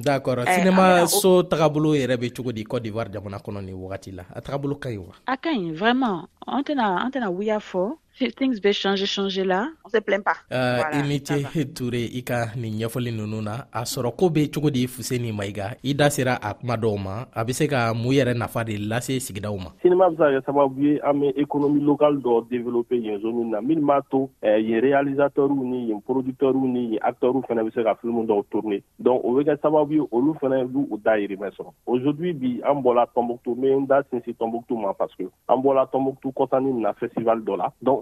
d'accord 0.00 0.44
sinema 0.46 1.06
so 1.06 1.42
tagabolo 1.42 1.94
yɛrɛ 1.94 2.16
be 2.20 2.30
cogo 2.30 2.52
di 2.52 2.64
cote 2.64 2.82
d'ivoire 2.82 3.10
jamana 3.12 3.38
kɔnɔ 3.38 3.64
ni 3.64 3.72
wagati 3.72 4.12
la 4.12 4.24
a 4.34 4.40
tagabolo 4.40 4.76
ka 4.76 4.90
ɲi 4.90 4.98
wa 4.98 5.14
a 5.26 5.36
ka 5.36 5.50
ɲi 5.50 5.72
vraiment 5.72 6.28
an 6.46 6.62
tɛna 6.62 7.04
an 7.04 7.10
tɛna 7.10 7.30
wuya 7.30 7.58
fɔ 7.58 7.96
things 8.36 8.60
bɛ 8.60 8.72
changer 8.72 9.06
changer 9.06 9.44
la 9.44 9.68
on 9.84 9.88
se 9.88 9.98
plaint 10.00 10.22
pas 10.24 10.36
uh, 10.50 10.78
voilà, 10.78 10.98
i 10.98 11.08
ni 11.08 11.20
ce 11.20 11.64
ture 11.74 11.94
i 11.96 12.22
ka 12.22 12.52
nin 12.56 12.78
ɲɛfɔli 12.78 13.12
nunu 13.16 13.42
na 13.42 13.66
a 13.72 13.82
sɔrɔ 13.82 14.14
ko 14.16 14.28
be 14.30 14.48
cogo 14.48 14.70
di 14.70 14.86
fuseni 14.86 15.32
mayiga 15.32 15.74
i 15.82 15.94
da 15.94 16.10
sera 16.10 16.38
a 16.40 16.54
kuma 16.54 16.76
dɔw 16.76 16.98
ma 16.98 17.26
a 17.34 17.44
be 17.44 17.52
se 17.52 17.66
ka 17.66 17.92
mun 17.94 18.12
yɛrɛ 18.12 18.36
nafa 18.36 18.64
de 18.64 18.76
lase 18.78 19.18
sigidaw 19.18 19.56
ma 19.56 19.72
sinima 19.82 20.10
be 20.10 20.16
se 20.16 20.22
ka 20.22 20.30
kɛ 20.30 20.44
sababu 20.44 20.80
ye 20.82 21.00
an 21.02 21.20
be 21.20 21.32
économie 21.36 21.82
locale 21.82 22.20
dɔ 22.20 22.48
développer 22.48 22.96
yen 22.96 23.20
zone 23.20 23.50
na 23.50 23.60
minnu 23.60 23.86
b'a 23.86 24.02
to 24.10 24.28
eh, 24.42 24.58
yen 24.58 24.80
réalisateurw 24.80 25.64
ni 25.64 25.88
yen 25.88 26.00
producteurw 26.02 26.62
ni 26.68 26.92
yen 26.92 27.00
acteurw 27.02 27.42
fɛnɛ 27.48 27.64
be 27.64 27.70
se 27.74 27.82
ka 27.82 27.94
filimu 27.94 28.26
dɔw 28.26 28.44
tourne 28.50 28.82
donc 28.98 29.24
o 29.24 29.34
be 29.34 29.44
kɛ 29.44 29.56
sababu 29.62 29.92
ye 29.94 30.06
olu 30.12 30.34
fɛnɛ 30.40 30.66
b'u 30.68 30.86
u 30.90 30.98
dayirimɛ 30.98 31.50
sɔrɔ 31.56 31.72
aujourd'hui 31.86 32.32
bi 32.32 32.60
an 32.64 32.82
bɔla 32.82 33.06
tɔnbuktu 33.14 33.56
me 33.56 33.72
n 33.72 33.86
da 33.86 34.02
sinsi 34.10 34.32
tɔnbuktu 34.34 34.76
ma 34.80 34.92
parce 34.92 35.14
que 35.16 35.24
an 35.48 35.62
bɔla 35.62 35.88
tɔnbuktu 35.90 36.32
kɔtani 36.32 36.72
na 36.80 36.92
festival 36.92 37.40
dɔ 37.40 37.56
la 37.56 37.72
donc 37.82 38.01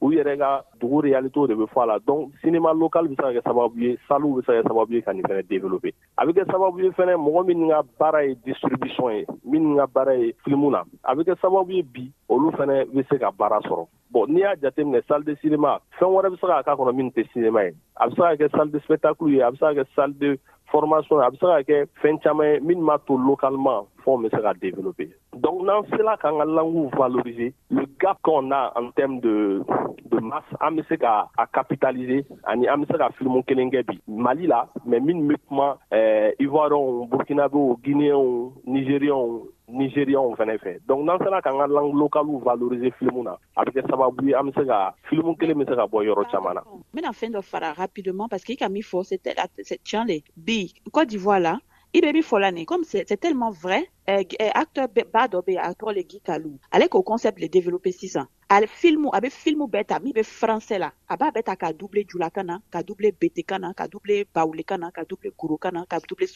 u 0.00 0.10
yɛrɛ 0.12 0.38
ka 0.38 0.64
dugu 0.80 1.00
réalité 1.00 1.46
de 1.48 1.54
be 1.54 1.66
fɔ 1.66 1.82
a 1.82 1.86
la. 1.86 1.98
Donc 1.98 2.32
cinéma 2.42 2.72
local 2.74 3.08
be 3.08 3.14
se 3.14 3.22
ka 3.22 3.32
kɛ 3.32 3.42
sababu 3.42 3.78
ye 3.80 3.98
saliw 4.08 4.36
be 4.36 4.42
se 4.42 4.52
ka 4.52 4.60
kɛ 4.60 4.68
sababu 4.68 4.92
ye 4.92 5.02
ka 5.02 5.12
nin 5.12 5.22
fɛnɛ 5.22 5.48
développer. 5.48 5.92
A 6.18 6.26
be 6.26 6.32
kɛ 6.32 6.44
sababu 6.46 6.80
ye 6.82 6.90
fɛnɛ 6.90 7.16
mɔgɔ 7.16 7.46
min 7.46 7.68
ka 7.70 7.82
baara 7.98 8.24
ye 8.26 8.34
distribution 8.44 9.10
ye 9.10 9.26
minnu 9.44 9.76
ka 9.76 9.86
baara 9.86 10.14
ye 10.16 10.34
filimu 10.44 10.70
na 10.70 10.84
a 11.04 11.16
be 11.16 11.22
kɛ 11.22 11.36
sababu 11.40 11.70
ye 11.72 11.82
bi 11.82 12.10
olu 12.28 12.50
fɛnɛ 12.50 12.92
be 12.92 13.02
se 13.10 13.18
ka 13.18 13.30
baara 13.30 13.60
sɔrɔ. 13.60 13.86
Bon 14.10 14.26
n'i 14.26 14.40
y'a 14.40 14.54
jateminɛ 14.56 15.02
salle 15.08 15.24
de 15.24 15.34
cinéma 15.36 15.80
fɛn 15.98 16.12
wɛrɛ 16.12 16.30
be 16.30 16.36
se 16.36 16.46
ka 16.46 16.62
k'a 16.62 16.76
kɔnɔ 16.76 16.94
min 16.94 17.10
tɛ 17.10 17.24
cinéma 17.32 17.64
ye. 17.64 17.74
A 17.96 18.08
be 18.08 18.14
se 18.14 18.20
ka 18.20 18.36
kɛ 18.36 18.50
salle 18.50 18.70
de 18.70 18.80
spectacle 18.80 19.30
ye 19.30 19.40
a 19.40 19.50
be 19.50 19.56
se 19.56 19.64
ka 19.64 19.72
kɛ 19.72 19.86
salle 19.94 20.12
de 20.18 20.38
formation 20.70 21.20
a 21.20 21.30
be 21.30 21.36
se 21.36 21.46
ka 21.46 21.62
kɛ 21.62 21.86
fɛn 22.02 22.20
caaman 22.22 22.52
ye. 22.52 22.60
Min 22.60 22.84
b'a 22.84 22.98
to 23.06 23.14
localement 23.16 23.86
fɛnw 24.04 24.22
be 24.22 24.28
se 24.28 24.42
ka 24.42 24.52
développer. 24.52 25.08
Donc 25.32 25.62
n'an 25.62 25.82
sela 25.90 26.16
k'an 26.16 26.38
ka 26.38 26.44
langues 26.44 26.90
valoriser 26.92 27.52
le 27.70 27.85
gap 27.98 28.18
qu'on 28.22 28.50
a 28.52 28.72
en 28.76 28.90
termes 28.90 29.20
de 29.20 29.62
de 30.10 30.20
masse 30.20 30.56
an 30.60 30.76
be 30.76 30.82
se 30.88 30.96
ka 30.96 31.28
a 31.36 31.46
capitaliser 31.46 32.24
ani 32.44 32.68
an 32.68 32.78
be 32.82 32.86
se 32.90 32.98
ka 32.98 33.10
filimu 33.18 33.42
kelen 33.42 33.70
kɛ 33.70 33.82
bi 33.88 34.00
mali 34.06 34.46
la 34.46 34.68
mais 34.84 35.00
minnu 35.00 35.28
be 35.28 35.36
kuma 35.48 35.78
eh, 35.90 36.32
ivoiriyɛnw 36.40 37.08
burkinabéw 37.10 37.76
guinéenw 37.84 38.52
nigériɛnw 38.66 39.56
nigérianw 39.68 40.34
fɛnɛ 40.38 40.58
fɛ 40.58 40.78
donc 40.86 41.04
n'an 41.04 41.18
sera 41.18 41.42
k'an 41.42 41.58
ka 41.58 41.66
langue 41.66 41.98
locale 41.98 42.38
valoriser 42.44 42.92
film 42.98 43.24
na 43.24 43.36
a 43.56 43.64
bɛ 43.64 43.70
kɛ 43.74 43.88
sababu 43.90 44.28
ye 44.28 44.34
an 44.34 44.48
bɛ 44.48 44.54
se 44.54 44.66
ka 44.66 44.94
film 45.08 45.34
kelen 45.36 45.58
bɛ 45.58 45.68
se 45.68 45.74
ka 45.74 45.86
bɔ 45.86 46.04
yɔrɔ 46.06 46.30
caman 46.30 46.54
na 46.54 46.62
n 46.62 46.82
bɛna 46.94 47.10
fɛn 47.12 47.32
dɔ 47.34 47.42
fara 47.42 47.72
rapidement 47.74 48.28
parce 48.28 48.44
que 48.44 48.52
i 48.52 48.56
ka 48.56 48.68
min 48.68 48.82
fɔ 48.82 49.04
c'est 49.04 49.22
tiɲɛ 49.22 50.06
de 50.06 50.22
bi 50.36 50.72
Côte 50.92 51.08
d'Ivoire 51.08 51.40
la 51.40 51.58
i 51.94 52.00
bɛ 52.00 52.12
min 52.12 52.22
fɔ 52.22 52.40
la 52.40 52.50
nin 52.52 52.64
comme 52.64 52.84
c'est 52.84 53.04
tellement 53.20 53.50
vrai 53.50 53.88
acteur 54.06 54.88
ba 55.12 55.26
dɔ 55.28 55.42
bɛ 55.46 55.54
le 55.94 56.02
Guy 56.02 56.20
Kalou. 56.20 56.58
Ale 56.70 56.88
concept 56.88 57.40
le 57.40 57.48
développer 57.48 57.92
sisan 57.92 58.26
ale 58.48 58.66
filmu 58.66 59.10
a 59.12 59.20
bɛ 59.20 59.30
filmu 59.30 59.66
bɛɛ 59.66 59.84
ta 59.86 59.98
min 59.98 60.12
français 60.22 60.78
la 60.78 60.92
a 61.08 61.16
b'a 61.16 61.30
bɛɛ 61.30 61.42
ta 61.42 61.56
ka 61.56 61.72
double 61.72 62.04
julakan 62.08 62.46
na 62.46 62.58
ka 62.70 62.82
double 62.82 63.10
bete 63.20 63.42
kan 63.46 63.60
na 63.60 63.72
ka 63.74 63.86
double 63.88 64.24
bawulekan 64.34 64.78
na 64.80 64.90
ka 64.90 65.02
double 65.08 65.30
gorokan 65.36 65.72
na 65.74 65.84
ka 65.86 65.98
double 65.98 66.26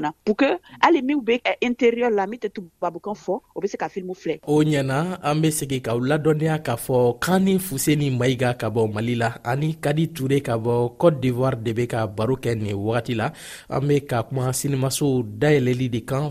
na 0.00 0.12
pour 0.24 0.36
que 0.36 0.46
hali 0.80 1.02
min 1.02 1.18
bɛ 1.18 1.40
intérieur 1.62 2.10
la 2.10 2.26
min 2.26 2.38
tɛ 2.38 2.50
tubabukan 2.54 3.14
fɔ 3.14 3.40
o 3.54 3.60
bɛ 3.60 3.66
se 3.66 3.76
ka 3.76 3.88
filmu 3.88 4.14
filɛ 4.14 4.38
o 4.46 4.62
ɲɛna 4.62 5.18
an 5.22 5.42
bɛ 5.42 5.50
segin 5.50 5.80
k'a 5.80 6.76
fɔ 6.76 7.18
kani 7.18 7.58
fuseni 7.58 8.10
mayiga 8.10 8.54
ka 8.54 8.70
bɔ 8.70 8.92
mali 8.92 9.16
la 9.16 9.34
ani 9.44 9.74
kadi 9.74 10.12
ture 10.12 10.40
ka 10.40 10.56
bɔ 10.56 10.96
cote 10.98 11.20
d'ivoire 11.20 11.56
de 11.56 11.72
bɛ 11.72 11.86
ka 11.88 12.06
baro 12.06 12.36
kɛ 12.36 12.54
nin 12.54 12.76
la 13.16 13.32
ka 14.06 14.22
kuma 14.22 14.52
de 15.90 16.00
kan 16.02 16.30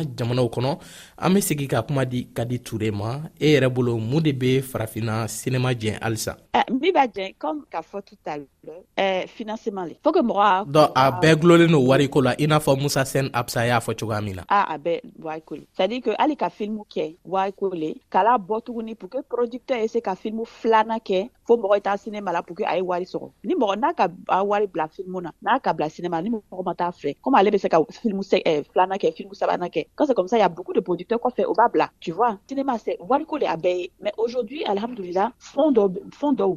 farafina 0.00 0.16
jamanaw 0.16 0.48
kɔnɔ. 0.48 0.78
An 1.18 1.34
bɛ 1.34 1.40
segin 1.40 1.68
ka 1.68 1.82
kuma 1.82 2.04
di 2.04 2.24
kadi 2.34 2.58
ture 2.58 2.90
ma. 2.90 3.22
E 3.38 3.54
yɛrɛ 3.54 3.72
bolo 3.72 3.96
mun 3.98 4.22
de 4.22 4.32
bɛ 4.32 4.62
farafina 4.62 5.28
sinema 5.28 5.74
jɛn 5.74 6.00
halisa? 6.00 6.36
Min 6.70 6.92
b'a 6.92 7.06
jɛn 7.06 7.34
comme 7.38 7.64
k'a 7.70 7.82
fɔ 7.82 8.02
tout 8.04 8.18
à 8.26 8.36
l'heure 8.38 9.26
financement 9.28 9.84
le. 9.84 9.96
Faut 10.02 10.12
que 10.12 10.20
mɔgɔ 10.20 10.70
donc 10.70 10.92
a 10.94 11.10
bɛɛ 11.10 11.36
gulolen 11.36 11.70
do 11.70 11.80
wariko 11.80 12.22
la. 12.22 12.34
I 12.38 12.46
n'a 12.46 12.58
fɔ 12.58 12.80
musa 12.80 13.04
sen 13.04 13.30
absa 13.32 13.66
y'a 13.66 13.80
fɔ 13.80 13.94
cogoya 13.98 14.22
min 14.22 14.36
na. 14.36 14.44
A 14.48 14.74
a 14.74 14.78
bɛɛ 14.78 15.00
wariko 15.20 15.56
le. 15.56 15.62
C'est 15.72 15.82
à 15.84 15.88
dire 15.88 16.00
que 16.00 16.10
hali 16.18 16.36
ka 16.36 16.48
filimu 16.48 16.84
kɛ 16.88 17.16
wariko 17.26 17.74
le 17.74 17.94
kala 18.10 18.38
bɔ 18.38 18.62
tuguni 18.64 18.94
pour 18.94 19.10
que 19.10 19.18
producteur 19.22 19.78
ye 19.78 19.88
se 19.88 20.00
ka 20.00 20.14
filimu 20.14 20.46
filanan 20.46 20.98
kɛ 21.00 21.28
fo 21.46 21.56
mɔgɔ 21.56 21.74
ye 21.76 21.80
taa 21.80 21.96
sinema 21.96 22.32
la 22.32 22.42
pour 22.42 22.56
que 22.56 22.64
a 22.64 22.76
ye 22.76 22.82
wari 22.82 23.04
sɔrɔ. 23.04 23.30
Ni 23.44 23.54
mɔgɔ 23.54 23.76
n'a 23.78 23.94
ka 23.94 24.08
a 24.28 24.44
wari 24.44 24.66
bila 24.66 24.88
filimu 24.88 25.22
na 25.22 25.30
n'a 25.42 25.60
ka 25.60 25.72
bila 25.72 25.88
sinema 25.88 26.22
ni 26.22 26.30
mɔgɔ 26.30 26.64
ma 26.64 26.74
taa 26.74 26.90
filɛ 26.90 27.16
comme 27.22 27.34
ale 27.34 27.50
bɛ 27.50 27.60
se 27.60 27.68
ka 27.68 27.78
filimu 27.82 28.22
filanan 28.22 28.98
kɛ 28.98 29.14
filimu 29.16 29.34
sabanan 29.34 29.70
kɛ 29.70 29.86
quand 29.96 30.06
c'est 30.06 30.14
comme 30.14 30.28
ça 30.28 30.36
il 30.36 30.40
y 30.40 30.42
a 30.42 30.48
beaucoup 30.48 30.72
de 30.72 30.80
producteurs 30.80 31.20
kɔfɛ 31.20 31.44
o 31.46 31.54
b'a 31.54 31.68
bila 31.68 31.90
tu 32.00 32.12
vois. 32.12 32.38
Cinéma 32.48 32.78
c'est 32.78 32.96
wariko 33.00 33.38
de 33.38 33.46
a 33.46 33.56
bɛɛ 33.56 33.76
ye 33.80 33.92
mais 34.00 34.12
aujourd'hui 34.18 34.64
alhamdulillah 34.64 35.32
fond 35.38 35.72
dɔw 35.72 36.56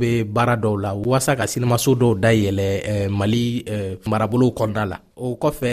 bɛ 0.00 0.24
baara 0.34 0.54
dɔw 0.56 0.76
la 0.84 0.90
waasa 0.94 1.36
ka 1.38 1.46
sinimaso 1.46 1.94
dɔw 1.94 2.12
dayɛlɛ 2.22 3.08
mali 3.18 3.64
marabolow 4.10 4.50
kɔnɔna 4.58 4.84
la 4.90 4.98
o 5.16 5.34
kɔfɛ 5.40 5.70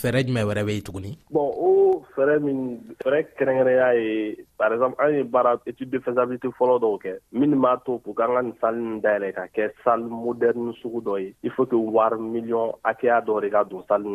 fɛɛrɛ 0.00 0.26
jumɛn 0.26 0.46
wɛrɛ 0.48 0.62
bɛ 0.64 0.72
yen 0.72 0.82
tuguni? 0.82 1.18
bon 1.30 1.52
o 1.54 2.04
fɛɛrɛ 2.16 2.40
min 2.40 2.80
fɛɛrɛ 3.04 4.36
par 4.62 4.72
exemple 4.74 5.04
an 5.04 5.58
étude 5.66 5.90
de 5.90 5.98
faisabilité 5.98 6.48
fɔlɔ 6.58 6.78
dɔw 6.80 6.98
kɛ. 7.02 7.18
Minnu 7.32 7.56
b'a 7.60 7.82
to 7.84 7.98
pour 7.98 8.14
que 8.14 8.22
an 8.22 8.34
ka 8.34 8.42
nin 8.42 8.54
salle 8.60 9.00
dayɛlɛ 9.02 9.34
ka 9.34 9.46
kɛ 9.54 9.72
salle 9.82 10.06
moderne 10.08 10.72
sugu 10.80 11.02
dɔ 11.02 11.34
il 11.42 11.50
faut 11.50 11.66
que 11.66 11.74
wari 11.74 12.16
miliyɔn 12.16 12.74
hakɛya 12.84 13.24
dɔ 13.26 13.40
de 13.42 13.50
ka 13.50 13.64
don 13.64 13.82
salle 13.88 14.06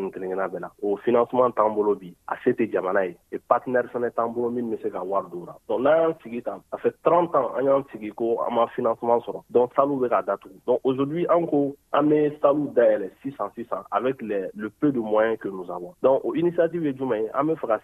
financement 1.04 1.52
t'an 1.52 1.76
bolo 1.76 1.96
bi. 1.96 2.14
A 2.30 2.36
se 2.46 2.52
tɛ 2.52 2.72
jamana 2.72 3.06
ye. 3.08 3.18
Et 3.34 3.40
partenaire 3.40 3.92
t'an 3.92 4.30
bolo 4.30 4.50
bɛ 4.52 4.82
se 4.82 4.88
donc 5.68 5.82
n'an 5.82 5.98
y'an 5.98 6.16
sigi 6.24 6.42
tan 6.42 6.62
ça 6.72 6.78
fait 6.78 6.96
30 7.04 7.36
ans 7.36 7.52
an 7.58 7.66
y'an 7.66 7.84
sigi 7.92 8.10
ko 8.12 8.40
an 8.40 8.54
ma 8.56 8.68
financement 8.68 9.20
sɔrɔ. 9.20 9.44
Donc 9.50 9.74
salles 9.76 10.00
bɛ 10.00 10.10
ka 10.10 10.22
datugu. 10.22 10.56
Donc 10.66 10.80
aujourd'hui 10.86 11.28
an 11.28 11.46
ko 11.46 11.76
an 11.92 12.04
bɛ 12.04 12.40
salle 12.40 12.72
dayɛlɛ 12.74 13.10
avec 13.92 14.22
les, 14.22 14.47
le 14.56 14.70
peu 14.70 14.92
de 14.92 15.00
moyens 15.00 15.38
que 15.40 15.48
nous 15.50 15.70
avons. 15.72 15.94
Donc 16.02 16.22
initiative 16.36 16.86
ye 16.86 16.94
jumɛn 16.94 17.24
ye 17.24 17.30
an 17.34 17.46
bɛ 17.46 17.56
fɛ 17.56 17.68
ka 17.68 17.80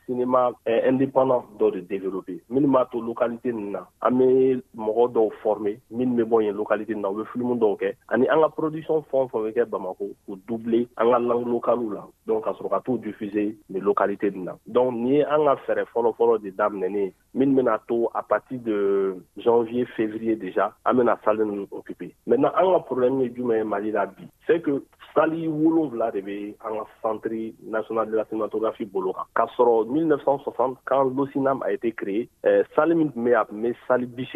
euh, 0.67 0.89
indépendant 0.89 1.46
dɔ 1.60 1.72
de 1.72 1.79
développer. 1.82 2.41
Minnu 2.50 2.67
b'a 2.67 2.86
to 2.91 3.01
localité 3.01 3.51
nin 3.53 3.72
na. 3.72 3.88
An 4.01 4.12
bɛ 4.12 4.62
mɔgɔ 4.77 5.13
dɔw 5.13 5.32
former 5.41 5.75
minnu 5.91 6.15
bɛ 6.15 6.29
bɔ 6.29 6.43
yen 6.43 6.55
localité 6.55 6.93
nin 6.93 7.01
na. 7.01 7.10
U 7.10 7.22
bɛ 7.22 7.25
filimu 7.32 7.55
dɔw 7.55 7.77
kɛ 7.79 7.93
ani 8.10 8.27
an 8.27 8.50
production 8.55 9.03
fɛn 9.12 9.29
o 9.34 9.50
fɛn 9.51 9.65
bamako 9.65 10.10
k'u 10.25 10.38
doubler 10.48 10.88
an 10.98 11.05
langue 11.05 11.48
locale 11.48 11.89
la 11.93 12.08
donc 12.27 12.43
ka 12.43 12.51
sɔrɔ 12.51 12.70
ka 12.70 12.82
t'u 12.82 12.98
diffuser 12.98 13.55
nin 13.70 13.82
localité 13.82 14.32
nin 14.32 14.46
na. 14.46 14.55
Donc 14.67 14.93
nin 14.93 15.08
ye 15.08 15.24
an 15.24 15.46
ka 15.46 15.55
fɛɛrɛ 15.65 15.86
fɔlɔ-fɔlɔ 15.93 16.41
de 16.41 16.51
daminɛnen 16.51 16.96
ye 16.96 17.13
minnu 17.34 17.63
to 17.88 18.10
à 18.13 18.22
partir 18.22 18.60
de 18.60 19.15
janvier 19.38 19.86
février 19.96 20.36
déjà 20.36 20.74
an 20.86 20.93
bɛna 20.93 21.17
salle 21.24 21.43
ninnu 21.46 21.67
occuper 21.72 22.12
maintenant 22.27 22.53
an 22.55 22.79
problème 22.82 23.22
ye 23.22 23.29
jumɛn 23.29 23.58
ye 23.58 23.63
mali 23.63 23.91
la 23.91 24.05
c'est 24.47 24.62
que 24.62 24.83
sali 25.13 25.47
wolonwula 25.47 26.12
de 26.12 26.21
bɛ 26.21 26.55
an 26.65 26.77
ka 26.79 26.85
centre 27.01 27.53
national 27.62 28.09
de 28.09 28.15
la 28.17 28.25
cinématographie 28.25 28.85
bolo 28.85 29.13
kan 29.13 29.25
k'a 29.35 29.45
sɔrɔ 29.55 29.88
1960 29.91 30.77
quand 30.85 31.03
l'OSINAM 31.03 31.62
a 31.63 31.71
été 31.71 31.91
créé 31.91 32.29
euh, 32.45 32.63
salle 32.75 32.95
min 32.95 33.09
tun 33.09 33.23
bɛ 33.23 33.31
yen 33.31 33.73
salle 33.88 34.05
bi 34.05 34.27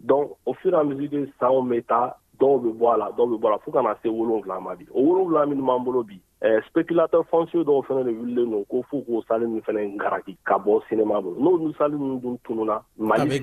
donc 0.00 0.32
au 0.46 0.54
fur 0.54 0.72
et 0.72 0.76
à 0.76 0.84
mesure 0.84 1.10
que 1.10 1.28
sanw 1.38 1.62
bɛ 1.62 1.82
taa 1.86 2.16
dɔw 2.40 2.58
bɛ 2.62 2.70
bɔ 2.78 2.94
a 2.94 2.96
la 2.96 3.10
dɔw 3.16 3.26
bɛ 3.30 3.36
bɔ 3.40 3.46
a 3.48 3.50
la 3.50 3.58
fo 3.58 3.70
ka 3.70 3.82
na 3.82 3.94
se 4.02 4.08
wolonwula 4.08 4.60
ma 4.60 4.74
bi 4.74 4.86
o 4.94 5.02
wolonwula 5.02 5.46
minnu 5.46 5.64
b'an 5.64 5.84
bolo 5.84 6.02
bi 6.02 6.20
spéculateur 6.66 7.24
foncier 7.30 7.62
dɔw 7.62 7.84
fɛnɛ 7.86 8.04
de 8.04 8.10
wulilen 8.10 8.50
don 8.50 8.64
ko 8.64 8.82
fo 8.90 9.00
k'o 9.06 9.22
sale 9.28 9.46
min 9.46 9.60
fɛnɛ 9.62 9.96
garaki 9.96 10.36
ka 10.44 10.58
bɔ 10.58 10.82
bolo 11.22 11.36
n'olu 11.38 11.72
ninnu 11.78 12.20
dun 12.20 12.38
tununa 12.44 12.82
mali 12.98 13.38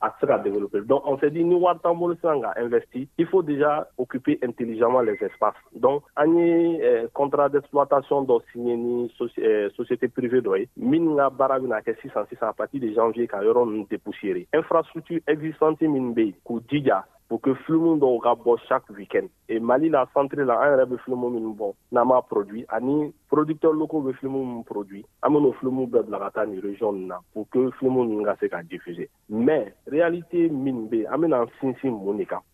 a 0.00 0.10
se 0.18 0.26
ka 0.26 0.38
développer 0.38 0.80
donc 0.86 1.02
on 1.04 1.18
s'est 1.18 1.30
dit 1.30 1.44
ni 1.44 1.54
wari 1.54 1.78
t'an 1.82 1.94
bolo 1.94 2.14
sisan 2.14 2.40
ka 2.40 2.54
investi. 2.56 3.08
Il 3.18 3.26
faut 3.26 3.42
déjà 3.42 3.88
occuper 3.98 4.38
intelligemment 4.42 5.00
les 5.02 5.18
espaces. 5.22 5.54
Donc 5.74 6.02
an 6.16 6.34
ye 6.36 7.06
dɔ 7.12 8.40
ni 8.54 9.12
soci 9.18 9.40
société 9.76 10.08
privée 10.08 10.40
dɔ 10.40 10.60
ye 10.60 10.68
min 10.76 11.16
ka 11.16 11.30
baara 11.30 11.58
bɛna 11.58 11.82
kɛ 11.82 12.00
sisan 12.00 12.24
sisan 12.30 12.48
à 12.48 12.52
partir 12.54 12.80
de 12.80 12.92
janvier 12.94 13.26
ka 13.26 13.42
yɔrɔ 13.42 13.66
ninnu 13.66 13.86
dépoussiérer 13.90 14.46
infrastructure 14.54 15.20
existante 15.26 15.82
min 15.82 16.14
bɛ 16.14 16.24
yen 16.24 16.34
k'u 16.44 16.60
jija 16.68 17.04
pour 17.30 17.40
que 17.40 17.54
film 17.64 18.00
dɔw 18.00 18.18
ka 18.18 18.34
chaque 18.68 18.90
week-end. 18.90 19.28
Et 19.48 19.60
mali 19.60 19.88
la 19.88 20.04
centre 20.12 20.42
la 20.42 20.58
an 20.58 20.70
yɛrɛ 20.72 20.84
bɛ 20.90 20.96
film 21.04 21.20
minnu 21.32 21.54
bɔ 21.54 21.72
n'an 21.92 22.22
produit 22.28 22.66
ani 22.68 23.14
producteurs 23.30 23.72
locaux 23.72 24.02
bɛ 24.02 24.14
film 24.14 24.32
minnu 24.32 24.64
produit. 24.64 25.04
An 25.22 25.30
bɛ 25.30 25.40
n'o 25.40 25.52
film 25.60 25.86
bɛɛ 25.86 26.02
bila 26.06 26.32
région 26.60 26.92
ninnu 26.92 27.06
na 27.06 27.20
pour 27.32 27.48
que 27.48 27.70
film 27.78 27.94
ninnu 27.94 28.24
ka 28.24 28.34
se 28.40 28.46
ka 28.46 28.62
diffuser 28.64 29.08
mais 29.28 29.72
réalité 29.86 30.48
min 30.48 30.88
bɛ 30.90 31.02
yen 31.02 31.12
an 31.12 31.18
bɛna 31.18 31.46
sinsin 31.60 31.94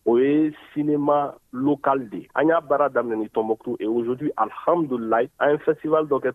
o 0.04 0.18
ye 0.18 0.52
cinéma 0.75 1.35
local 1.56 2.08
de 2.10 2.16
ye 2.18 2.28
an 2.34 2.48
y'a 2.48 2.60
baara 2.60 2.88
daminɛ 2.88 3.16
ni 3.16 3.30
et 3.80 3.86
aujourd'hui 3.86 4.32
alhamdulillah 4.36 5.26
an 5.40 5.50
ye 5.52 5.58
festival 5.58 6.06
dɔ 6.06 6.20
kɛ 6.20 6.32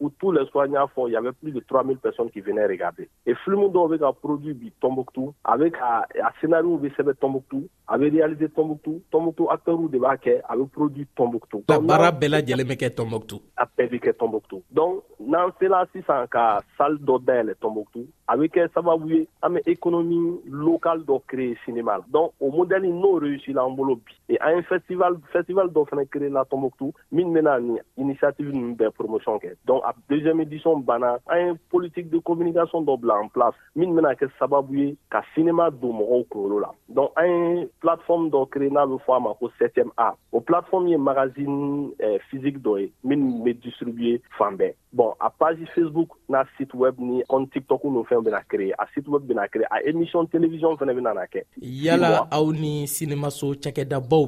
où 0.00 0.10
tous 0.10 0.32
les 0.32 0.44
soirs, 0.46 0.66
il 0.66 1.12
y 1.12 1.16
avait 1.16 1.32
plus 1.32 1.52
de 1.52 1.60
3000 1.60 1.98
personnes 1.98 2.30
qui 2.30 2.40
venaient 2.40 2.66
regarder. 2.66 3.08
Et 3.24 3.34
film 3.44 3.60
avec 3.84 4.02
un 4.02 4.12
produit 4.12 4.54
bi 4.54 4.72
Tombouctou, 4.80 5.34
avec 5.44 5.74
un, 5.76 6.02
un 6.22 6.30
scénario 6.40 6.76
bi 6.76 6.90
sebe 6.96 7.14
Tombouctou, 7.18 7.66
avec 7.88 8.12
réalisé 8.12 8.48
Tombouctou, 8.48 9.02
Tombouctou 9.10 9.50
acteur 9.50 9.80
ou 9.80 9.88
débat 9.88 10.10
avec 10.10 10.70
produit 10.72 11.06
Tombouctou. 11.14 11.64
La 11.68 11.80
bara 11.80 12.12
bela 12.12 12.42
jele 12.44 12.66
ke 12.76 12.90
Tombouctou. 12.94 13.40
A 13.56 13.66
pebi 13.66 14.00
ke 14.00 14.12
Tombouctou. 14.16 14.62
Donc, 14.70 15.02
nan 15.20 15.50
c'est 15.58 15.68
là 15.68 15.86
si 15.92 16.02
ça 16.06 16.26
ka 16.30 16.60
salle 16.76 16.98
d'hôtel 16.98 17.54
Tombouctou, 17.60 18.06
avec 18.28 18.58
ça 18.74 18.80
va 18.80 18.96
vous 18.96 19.26
ame 19.42 19.60
économie 19.66 20.40
locale 20.46 21.04
de 21.04 21.18
créer 21.26 21.56
cinéma. 21.64 22.00
Donc, 22.08 22.32
au 22.40 22.50
modèle 22.50 22.82
non 22.82 23.14
réussi 23.14 23.52
là 23.52 23.64
en 23.64 23.70
bolo 23.70 23.96
bi. 23.96 24.35
Et 24.36 24.40
à 24.40 24.48
un 24.48 24.62
festival 24.62 25.16
festival 25.32 25.70
d'offre 25.72 25.96
créé 26.10 26.28
la 26.28 26.44
Tombouctou, 26.44 26.92
min 27.10 27.28
mena 27.30 27.58
ni 27.58 27.78
initiative 27.96 28.52
de 28.76 28.88
promotion 28.90 29.38
ke. 29.38 29.56
Donc 29.64 29.82
a 29.84 29.94
deuxième 30.10 30.40
édition 30.42 30.76
bana 30.78 31.18
an 31.26 31.36
ye 31.38 31.54
politique 31.70 32.10
de 32.10 32.18
communication 32.18 32.82
dɔ 32.82 32.98
en 33.10 33.28
place 33.28 33.54
min 33.74 33.94
bɛna 33.94 34.14
kɛ 34.14 34.28
sababu 34.38 34.76
ye 34.76 34.96
ka 35.10 35.22
cinéma 35.34 35.70
don 35.70 35.94
mɔgɔw 35.94 36.24
kunkolo 36.28 36.74
donc 36.88 37.12
an 37.16 37.26
ye 37.26 37.68
plateforme 37.80 38.28
dɔ 38.28 38.48
créé 38.50 38.70
n'a 38.70 38.84
bɛ 38.84 38.98
fɔ 39.06 39.16
a 39.16 39.20
ma 39.20 39.34
ko 39.34 39.50
7e 39.58 39.88
a 39.96 40.12
o 40.32 40.40
plateforme 40.40 40.88
ye 40.88 40.98
magazine 40.98 41.92
eh, 41.98 42.18
physique 42.30 42.58
dɔ 42.58 42.80
ye 42.80 42.92
min 43.04 43.42
bɛ 43.42 43.54
distribuer 43.62 44.20
fan 44.36 44.56
bɛɛ 44.56 44.74
bon 44.96 45.12
a 45.20 45.28
page 45.30 45.64
facebook 45.74 46.10
n'a 46.28 46.44
site 46.56 46.74
web 46.74 46.98
ni 46.98 47.22
compte 47.28 47.50
tiktok 47.52 47.84
n'o 47.84 48.04
fɛn 48.08 48.24
bɛna 48.24 48.42
créé. 48.48 48.72
A 48.78 48.86
site 48.94 49.08
web 49.08 49.22
bɛna 49.28 49.48
créé. 49.48 49.66
A 49.70 49.82
émission 49.84 50.24
télévision 50.26 50.76
fɛnɛ 50.76 50.94
bɛna 50.96 51.14
na 51.14 51.26
kɛ 51.26 51.44
yala 51.60 52.26
aw 52.30 52.52
ni 52.52 52.86
sinemaso 52.88 53.54
cakɛdabaw 53.54 54.26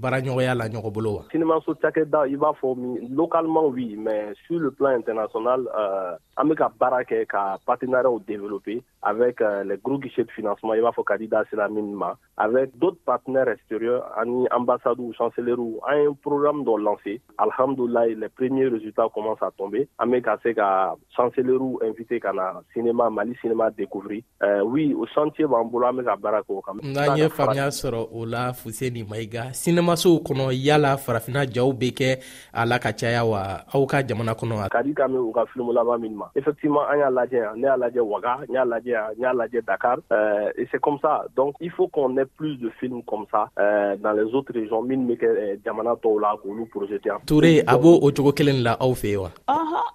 baaraɲɔgɔnya 0.00 0.54
la 0.54 0.68
ɲɔgɔn 0.68 0.92
bolo 0.92 1.12
wa 1.16 1.24
cakɛda 1.82 2.26
i 2.28 2.36
b'a 2.36 2.52
fɔ 2.60 2.76
min 2.76 3.14
localement 3.14 3.66
oui 3.66 3.96
mais 3.98 4.32
sur 4.46 4.58
le 4.58 4.70
plan 4.70 4.94
international 5.00 5.66
euh, 5.76 6.16
an 6.36 6.44
bɛ 6.48 6.54
ka 6.56 6.68
baara 6.80 7.02
kɛ 7.04 7.26
ka 7.26 7.58
partenariats 7.66 8.24
développer 8.26 8.82
avec 9.02 9.40
euh, 9.40 9.64
les 9.64 9.76
gros 9.78 9.98
guichets 9.98 10.24
de 10.24 10.30
financement 10.30 10.74
i 10.74 10.80
b'a 10.80 10.92
fɔ 10.92 11.04
ka 11.04 11.18
di 11.18 11.28
da 11.28 11.44
sera 11.50 11.68
min 11.68 11.92
ma 11.94 12.16
avec 12.36 12.76
d'autres 12.78 13.02
partenaires 13.04 13.48
extérieurs 13.48 14.04
ani 14.16 14.46
ambassades 14.50 14.98
ou 15.00 15.12
chancelleries 15.12 15.78
an 15.90 15.96
ye 16.02 16.08
programme 16.22 16.64
dɔ 16.64 16.78
lancé 16.78 17.20
alhamdoulilah 17.38 18.06
les 18.08 18.28
premiers 18.28 18.68
résultats 18.68 19.08
commencent 19.14 19.42
à 19.42 19.50
tomber 19.56 19.88
an 20.04 20.10
bɛ 20.12 20.20
ka 20.22 20.36
se 20.42 20.54
ka 20.54 20.68
chancelleries 21.16 21.80
invité 21.88 22.20
ka 22.20 22.32
na 22.32 22.60
cinéma 22.72 23.10
mali 23.10 23.34
cinéma 23.40 23.70
découvrir. 23.70 24.22
Euh, 24.42 24.60
oui 24.62 24.94
o 24.94 25.06
chantier 25.14 25.46
b'an 25.46 25.64
bolo 25.64 25.86
an 25.86 25.96
bɛ 25.98 26.04
ka 26.04 26.16
baara 26.16 26.40
kɛ 26.42 26.52
o 26.52 26.60
kan 26.60 26.74
n'an 26.82 27.16
ye 27.16 27.28
faamuya 27.28 27.68
sɔrɔ 27.68 28.08
o 28.12 28.24
la 28.26 28.52
fuseni 28.52 29.04
maiga 29.04 29.52
sinemasow 29.52 30.20
kɔnɔ 30.20 30.52
yala 30.52 30.96
farafina 30.96 31.46
jaw 31.50 31.72
be 31.72 31.90
kɛ 31.90 32.18
a 32.52 32.66
la 32.66 32.78
ka 32.78 32.92
caya 32.92 33.24
wa 33.24 33.64
aw 33.72 33.86
ka 33.86 34.02
jamana 34.02 34.34
kɔnɔ 34.34 34.68
ka 34.68 34.82
di 34.82 34.94
ka 34.94 35.08
min 35.08 35.18
u 35.18 35.32
ka 35.32 35.44
film 35.46 35.72
laban 35.72 35.98
min 36.00 36.14
ma 36.16 36.26
effectivement 36.34 36.84
an 36.90 36.98
y'a 36.98 37.10
lajɛ 37.10 37.38
yan 37.42 37.56
ne 37.56 37.66
y'a 37.66 37.76
lajɛ 37.76 38.00
waga 38.00 38.38
n 38.48 38.54
y'a 38.54 38.64
lajɛ 38.64 38.90
yan 38.90 39.10
n 39.16 39.22
y'a 39.22 39.32
lajɛ 39.32 39.64
dakar. 39.66 39.98
Euh, 40.12 40.50
et 40.56 40.66
c'est 40.70 40.80
comme 40.80 40.98
ça. 41.00 41.24
Donc 41.36 41.54
il 41.60 41.70
faut 41.70 41.88
qu'on 41.88 42.16
ait 42.18 42.26
plus 42.26 42.56
de 42.58 42.68
films 42.80 43.02
comme 43.04 43.26
ça 43.30 43.48
euh, 43.58 43.96
dans 43.96 44.12
les 44.12 44.28
autres 44.34 44.52
régions. 44.52 44.82
Min 44.82 45.06
bɛ 45.08 45.16
kɛ 45.16 45.28
jamana 45.64 45.94
tɔw 46.02 46.20
la 46.20 46.36
k'olu 46.42 46.66
projeter 46.66 47.08
yan 47.08 47.20
ture 47.26 47.62
a 47.66 47.76
b'o 47.78 47.98
o 48.02 48.10
cogo 48.12 48.32
kelen 48.32 48.62
la 48.62 48.76
aw 48.80 48.92
fɛ 48.92 49.16
wa 49.16 49.30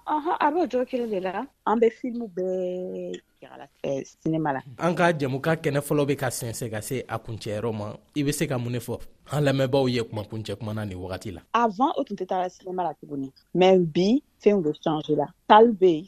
a 0.06 0.50
b'o 0.50 0.66
cogo 0.68 0.84
kelen 0.86 1.10
de 1.10 1.20
la. 1.20 1.46
An 1.66 1.78
bɛ 1.80 1.90
filimu 1.90 2.26
bɛɛ 2.28 3.20
yagala 3.42 3.58
la 3.64 3.66
eh, 3.82 4.02
sinema 4.04 4.52
la. 4.52 4.60
an 4.78 4.94
ka 4.94 5.12
jɛmuka 5.12 5.56
kɛnɛ 5.56 5.80
fɔlɔ 5.80 6.06
be 6.06 6.16
ka 6.16 6.26
sɛnsɛ 6.28 6.70
ka 6.70 6.80
se 6.80 7.04
a 7.08 7.18
kuncɛyɔrɔ 7.18 7.72
ma 7.76 7.96
i 8.16 8.22
be 8.22 8.32
se 8.32 8.46
ka 8.46 8.58
mun 8.58 8.72
ne 8.72 8.78
fɔ 8.78 9.00
an 9.32 9.44
lamɛnbaw 9.44 9.88
ye 9.90 10.02
kuma 10.04 10.22
kuncɛ 10.24 10.56
kumana 10.56 10.84
nin 10.86 10.98
wagati 10.98 11.32
la 11.34 11.40
Avant, 11.54 11.92
o 11.96 12.04
tun 12.04 12.16
tɛ 12.16 12.26
taa 12.26 12.48
sinema 12.48 12.82
la 12.84 12.92
tuguni. 12.94 13.32
Mais 13.54 13.78
bi, 13.78 14.22
fɛnw 14.42 14.62
bɛ 14.62 14.72
changer 14.82 15.16
la. 15.16 15.26
Salle 15.48 15.72
bɛ 15.72 15.86
yen, 15.86 16.04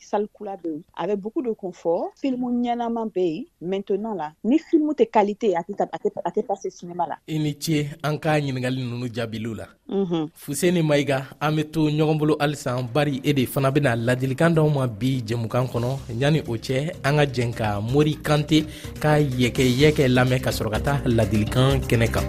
bɛ. 0.62 0.82
Avec 0.96 1.18
beaucoup 1.18 1.42
de 1.42 1.52
confort, 1.52 2.12
film 2.20 2.40
ɲɛnama 2.62 3.06
bɛ 3.14 3.20
yen. 3.20 3.44
Maintenant 3.60 4.14
la, 4.14 4.32
ni 4.44 4.58
film 4.58 4.90
tɛ 4.92 5.10
qualité, 5.10 5.54
a 5.56 5.62
tɛ 5.62 5.88
a 5.92 5.98
tɛ 5.98 6.10
a 6.24 6.30
tɛ 6.30 6.42
passer 6.46 6.70
sinema 6.70 7.06
la. 7.06 7.16
i 7.28 7.38
ni 7.38 7.54
ce 7.58 7.86
an 8.02 8.18
ka 8.18 8.38
ɲiningali 8.38 8.82
nunu 8.82 9.08
jaabiliw 9.08 9.54
la 9.54 9.66
fuseni 10.34 10.82
maiga 10.82 11.18
an 11.40 11.56
be 11.56 11.62
to 11.64 11.88
ɲɔgɔn 11.88 12.18
bolo 12.18 12.36
halisa 12.40 12.76
bari 12.94 13.20
e 13.24 13.32
de 13.32 13.46
fana 13.46 13.70
bena 13.70 13.96
ladilikan 13.96 14.54
dɔw 14.54 14.68
ma 14.74 14.86
bi 14.86 15.22
jɛmukan 15.26 15.66
kɔnɔ 15.72 15.90
ɲani 16.20 16.40
o 16.48 16.56
cɛ 16.56 16.76
an 17.04 17.16
ka 17.16 17.24
jɛn 17.24 17.52
ka 17.54 17.80
mori 17.80 18.14
kante 18.16 18.64
ka 19.00 19.18
yɛkɛ-yɛkɛ 19.18 20.08
lamɛn 20.08 20.42
ka 20.42 20.50
sɔrɔ 20.50 20.70
ka 20.70 20.80
taa 20.80 21.02
ladilikan 21.06 21.80
kɛnɛ 21.88 22.06
kan 22.14 22.26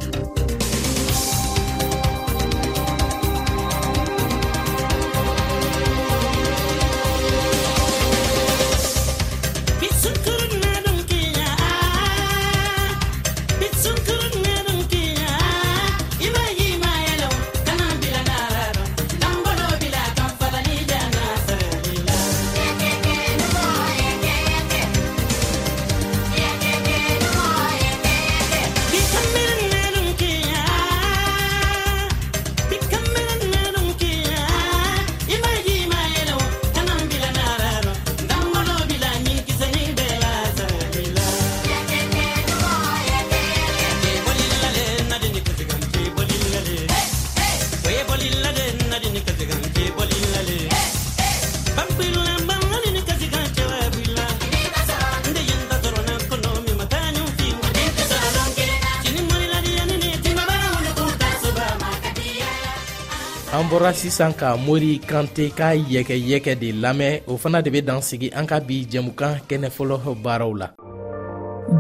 bɔra 63.83 63.93
sisan 63.93 64.31
ka 64.31 64.55
mori 64.55 64.95
kante 64.99 65.51
ka 65.51 65.75
yɛkɛ-yɛkɛ 65.75 66.55
de 66.55 66.71
lamɛn. 66.71 67.21
O 67.27 67.35
fana 67.37 67.61
de 67.61 67.69
be 67.69 67.81
dan 67.81 68.01
sigi 68.01 68.31
an 68.31 68.47
ka 68.47 68.59
bi 68.61 68.87
jɛmukan 68.91 69.43
kɛnɛ 69.49 69.67
fɔlɔ 69.75 70.15
baaraw 70.23 70.53
la. 70.55 70.67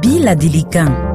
Bi 0.01 0.19
ladilikan 0.19 1.12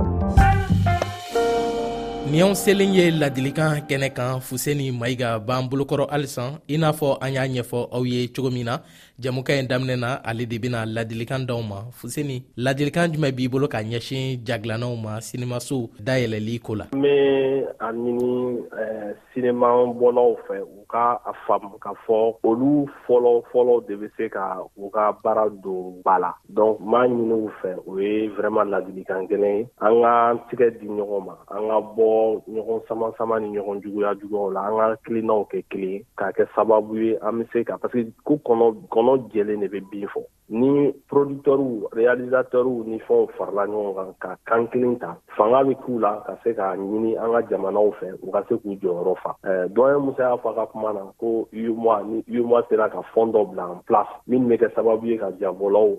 ni 2.30 2.42
anw 2.42 2.54
selen 2.54 2.92
ye 2.94 3.10
ladilikan 3.10 3.80
kɛnɛ 3.88 4.08
kan 4.12 4.40
fuseni 4.40 4.92
maiga 4.92 5.38
b'an 5.38 5.68
bolokɔrɔ 5.70 6.10
halisan 6.10 6.60
i 6.68 6.76
n'a 6.76 6.92
fɔ 6.92 7.16
an 7.22 7.32
y'a 7.32 7.46
ɲɛfɔ 7.46 7.88
aw 7.92 8.04
ye 8.04 8.28
cogo 8.28 8.50
min 8.50 8.66
na 8.66 8.80
jamuka 9.18 9.52
ye 9.56 9.62
daminɛ 9.62 9.96
na 9.98 10.20
ale 10.22 10.44
de 10.46 10.58
bena 10.58 10.84
ladilikan 10.84 11.46
d'aw 11.46 11.62
ma 11.62 11.88
fuseni 11.90 12.42
ladilikan 12.56 13.12
jumɛn 13.12 13.32
b'i 13.32 13.48
bolo 13.48 13.66
ka 13.66 13.78
ɲɛsin 13.78 14.44
jagilanaw 14.44 14.94
ma 14.96 15.20
sinimasow 15.20 15.88
dayɛlɛli 15.98 16.60
ko 16.60 16.74
la 16.74 16.84
n 16.92 17.00
be 17.00 17.64
a 17.80 17.92
ɲini 17.92 18.58
eh, 18.76 19.14
sinema 19.32 19.68
bɔlaw 20.00 20.36
fɛ 20.46 20.60
u 20.60 20.84
ka 20.88 21.20
a 21.24 21.32
faamu 21.46 21.78
k'a 21.78 21.92
fɔ 22.06 22.18
olu 22.42 22.88
fɔlɔ 23.06 23.42
fɔlɔ 23.52 23.86
de 23.86 23.94
be 23.96 24.08
se 24.16 24.28
ka 24.28 24.62
u 24.76 24.90
ka 24.90 25.12
baara 25.22 25.48
don 25.62 26.00
ba 26.04 26.18
la. 26.18 26.34
Donc 26.48 26.80
m'a 26.80 27.06
ɲini 27.06 27.36
u 27.46 27.50
fɛ 27.60 27.76
o 27.86 27.98
ye 27.98 28.28
vraiment 28.28 28.70
ladilikan 28.72 29.28
kelen 29.28 29.58
ye. 29.58 29.68
An 29.80 30.02
ka 30.02 30.34
tigɛ 30.48 30.80
di 30.80 30.86
ɲɔgɔn 30.88 31.24
ma 31.24 31.34
an 31.50 31.68
ka 31.68 31.78
bɔ 31.96 32.08
ɲɔgɔn 32.48 32.80
sama 32.88 33.12
sama 33.18 33.40
ni 33.40 33.58
ɲɔgɔn 33.58 33.82
juguya 33.82 34.14
juguyaw 34.20 34.50
la 34.52 34.66
an 34.68 34.78
ka 34.78 34.96
kilinaw 35.04 35.44
kɛ 35.50 35.64
kelen 35.70 36.04
k'a 36.16 36.32
kɛ 36.32 36.46
sababu 36.54 36.96
ye 36.96 37.18
an 37.22 37.38
be 37.38 37.44
se 37.52 37.64
ka 37.64 37.76
parce 37.76 37.92
que 37.92 38.12
ko 38.24 38.40
kɔnɔ 38.44 38.88
kɔnɔ 38.88 39.30
jɛlen 39.32 39.60
de 39.60 39.68
be 39.68 39.80
bin 39.90 40.08
fɔ. 40.08 40.24
Ni 40.50 40.94
productɛrw 41.10 41.92
réalisatɛrw 41.92 42.84
ni 42.86 42.98
fɛnw 43.00 43.28
farala 43.36 43.66
ɲɔgɔn 43.66 43.94
kan 43.94 44.14
ka 44.20 44.36
kan 44.46 44.66
kelen 44.68 44.98
ta 44.98 45.16
fanga 45.36 45.62
be 45.64 45.74
k'u 45.74 46.00
la 46.00 46.24
ka 46.24 46.38
se 46.42 46.54
k'a 46.54 46.76
ɲini 46.76 47.18
an 47.20 47.32
ka 47.32 47.40
jamanaw 47.50 47.92
fɛ 48.00 48.16
u 48.22 48.30
ka 48.32 48.42
se 48.48 48.54
k'u 48.56 48.78
jɔyɔrɔ 48.80 49.14
fa. 49.22 49.36
Eh, 49.44 49.68
ye 49.68 49.98
musa 50.00 50.22
y'a 50.22 50.36
fɔ 50.40 50.48
a 50.50 50.54
ka 50.54 50.66
na 50.94 51.12
ko 51.18 51.48
UMOA 51.52 52.02
ni 52.04 52.24
UMOA 52.40 52.62
sera 52.68 52.88
ka 52.88 53.02
fɔn 53.14 53.32
dɔ 53.32 53.50
bila 53.50 53.64
en 53.72 53.82
place. 53.86 54.12
Min 54.26 54.48
be 54.48 54.56
kɛ 54.56 54.74
sababu 54.74 55.06
ye 55.06 55.18
ka 55.18 55.30
jabɔlaw 55.40 55.96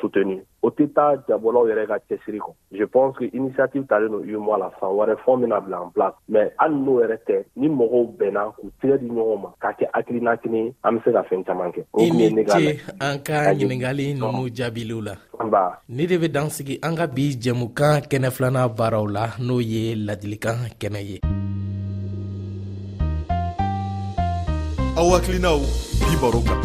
soutenu 0.00 0.40
o 0.62 0.70
tɛ 0.70 0.92
taa 0.94 1.16
jabɔlaw 1.28 1.68
yɛrɛ 1.68 1.86
ka 1.86 1.98
cɛsiri 2.08 2.38
kɔ. 2.38 2.52
Je 2.72 2.84
pense 2.84 3.16
que 3.16 3.24
initiative 3.32 3.86
talen 3.86 4.24
UMOA 4.24 4.58
la. 4.58 4.70
San 4.80 4.90
wɛrɛ 4.90 5.16
bila 5.64 5.82
en 5.82 5.90
place. 5.90 6.14
Mais 6.28 6.52
hali 6.58 6.74
n'o 6.74 7.00
yɛrɛ 7.00 7.16
tɛ 7.26 7.44
ni 7.56 7.68
mɔgɔw 7.68 8.16
bɛnna 8.18 8.52
k'u 8.56 8.70
tigɛ 8.80 8.98
di 8.98 9.08
ɲɔgɔn 9.08 9.40
ma 9.42 9.48
k'a 9.60 9.72
kɛ 9.72 9.86
hakilina 9.94 10.36
kelen 10.36 10.64
ye 10.66 10.74
an 10.84 10.96
be 10.96 11.00
se 11.04 11.12
ka 11.12 11.22
fɛɛn 11.22 11.44
caman 11.44 11.72
kɛ. 11.72 11.84
O 11.92 12.00
i 12.00 12.08
kun 12.08 12.18
ye 12.18 12.28
ni 12.28 12.34
ne 12.34 12.44
ka 12.44 12.58
ce 12.58 12.80
an 13.00 13.18
ka 13.18 13.52
ɲiningali 13.54 14.14
nunu 14.18 14.48
jaabiliw 14.50 15.00
la. 15.04 15.14
Ba. 15.50 15.80
Ni 15.88 16.06
de 16.06 16.16
be 16.18 16.28
dan 16.28 16.48
sigi 16.50 16.78
an 16.82 16.96
ka 16.96 17.06
bi 17.06 17.34
jɛmukan 17.34 18.08
kɛnɛ 18.08 18.30
filana 18.30 18.68
baaraw 18.68 19.06
la. 19.06 19.26
N'o 19.38 19.60
ye 19.60 19.94
ladilikan 19.94 20.70
kɛnɛ 20.80 21.00
ye 21.04 21.20
aw 24.94 25.10
hakilinaw 25.10 25.58
bi 26.06 26.14
baro 26.22 26.38
kan 26.46 26.62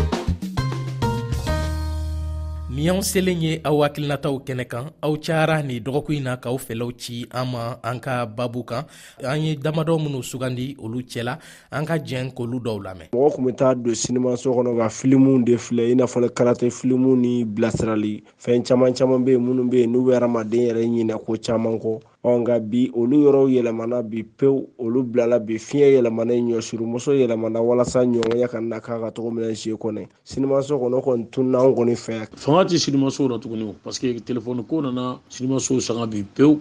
ni 2.70 2.86
y'anw 2.86 3.02
selen 3.02 3.42
ye 3.42 3.58
aw 3.66 3.82
hakilinataw 3.82 4.38
kɛnɛ 4.46 4.66
kan 4.70 4.94
aw 5.02 5.18
cayara 5.18 5.66
ni 5.66 5.82
dɔgɔkun 5.82 6.16
in 6.16 6.24
na 6.24 6.38
k'aw 6.38 6.54
fɛlaw 6.62 6.94
ci 6.94 7.26
an 7.34 7.50
ma 7.50 7.82
an 7.82 8.00
ka 8.00 8.26
babu 8.30 8.64
kan 8.64 8.86
an 9.26 9.42
ye 9.42 9.56
damadɔ 9.56 9.98
minw 9.98 10.22
sugandi 10.22 10.78
olu 10.78 11.02
cɛla 11.02 11.40
an 11.72 11.86
ka 11.86 11.98
jɛn 11.98 12.30
k'olu 12.30 12.62
dɔw 12.62 12.78
lamɛn 12.86 13.10
mɔgɔ 13.18 13.34
kun 13.34 13.46
be 13.46 13.52
taa 13.52 13.74
don 13.74 13.96
sinimaso 13.96 14.54
kɔnɔ 14.54 14.78
ka 14.78 14.90
filimuw 14.90 15.44
de 15.44 15.58
filɛ 15.58 15.92
i 15.92 15.96
n'a 15.96 16.06
fɔ 16.06 16.30
karate 16.30 16.70
filimu 16.70 17.18
ni 17.18 17.44
bilasirali 17.46 18.22
fɛn 18.38 18.62
caaman 18.62 18.94
caaman 18.94 19.26
be 19.26 19.32
yen 19.32 19.42
minnu 19.42 19.70
be 19.70 19.82
yen 19.82 19.92
n'u 19.92 20.06
be 20.06 20.14
hadamaden 20.14 20.70
yɛrɛ 20.70 20.86
ɲinɛ 20.86 21.18
ko. 21.26 21.34
caaman 21.34 21.82
kɔ 21.82 22.00
nka 22.24 22.60
bi 22.60 22.92
olu 22.94 23.24
yɔrɔw 23.24 23.48
yɛlɛmana 23.48 24.04
bi 24.04 24.24
pewu 24.24 24.68
olu 24.78 25.04
bilala 25.04 25.40
bi 25.40 25.56
fiɲɛ 25.56 25.96
yɛlɛmana 25.96 26.34
ɲɔsurumuso 26.36 27.16
yɛlɛmana 27.16 27.62
walasa 27.62 28.04
ɲɔgɔnya 28.04 28.48
ka 28.50 28.60
na 28.60 28.80
k'a 28.80 29.00
ka 29.00 29.10
tɔgɔ 29.10 29.32
minɛ 29.32 29.48
na 29.48 29.54
zie 29.54 29.74
kɔnɔ 29.74 30.08
sinimaso 30.26 30.76
kɔnɔ 30.76 31.02
kɔni 31.02 31.30
tunna 31.32 31.60
an 31.60 31.74
kɔni 31.74 31.96
fɛ. 31.96 32.28
Fanga 32.36 32.66
tɛ 32.66 32.78
sinimaso 32.78 33.30
la 33.30 33.38
tuguni 33.38 33.64
o 33.64 33.76
parce 33.82 34.00
que 34.00 34.20
telefɔni 34.20 34.68
ko 34.68 34.82
nana 34.82 35.20
sinimaso 35.30 35.80
sanga 35.80 36.06
bi 36.08 36.24
pewu. 36.24 36.60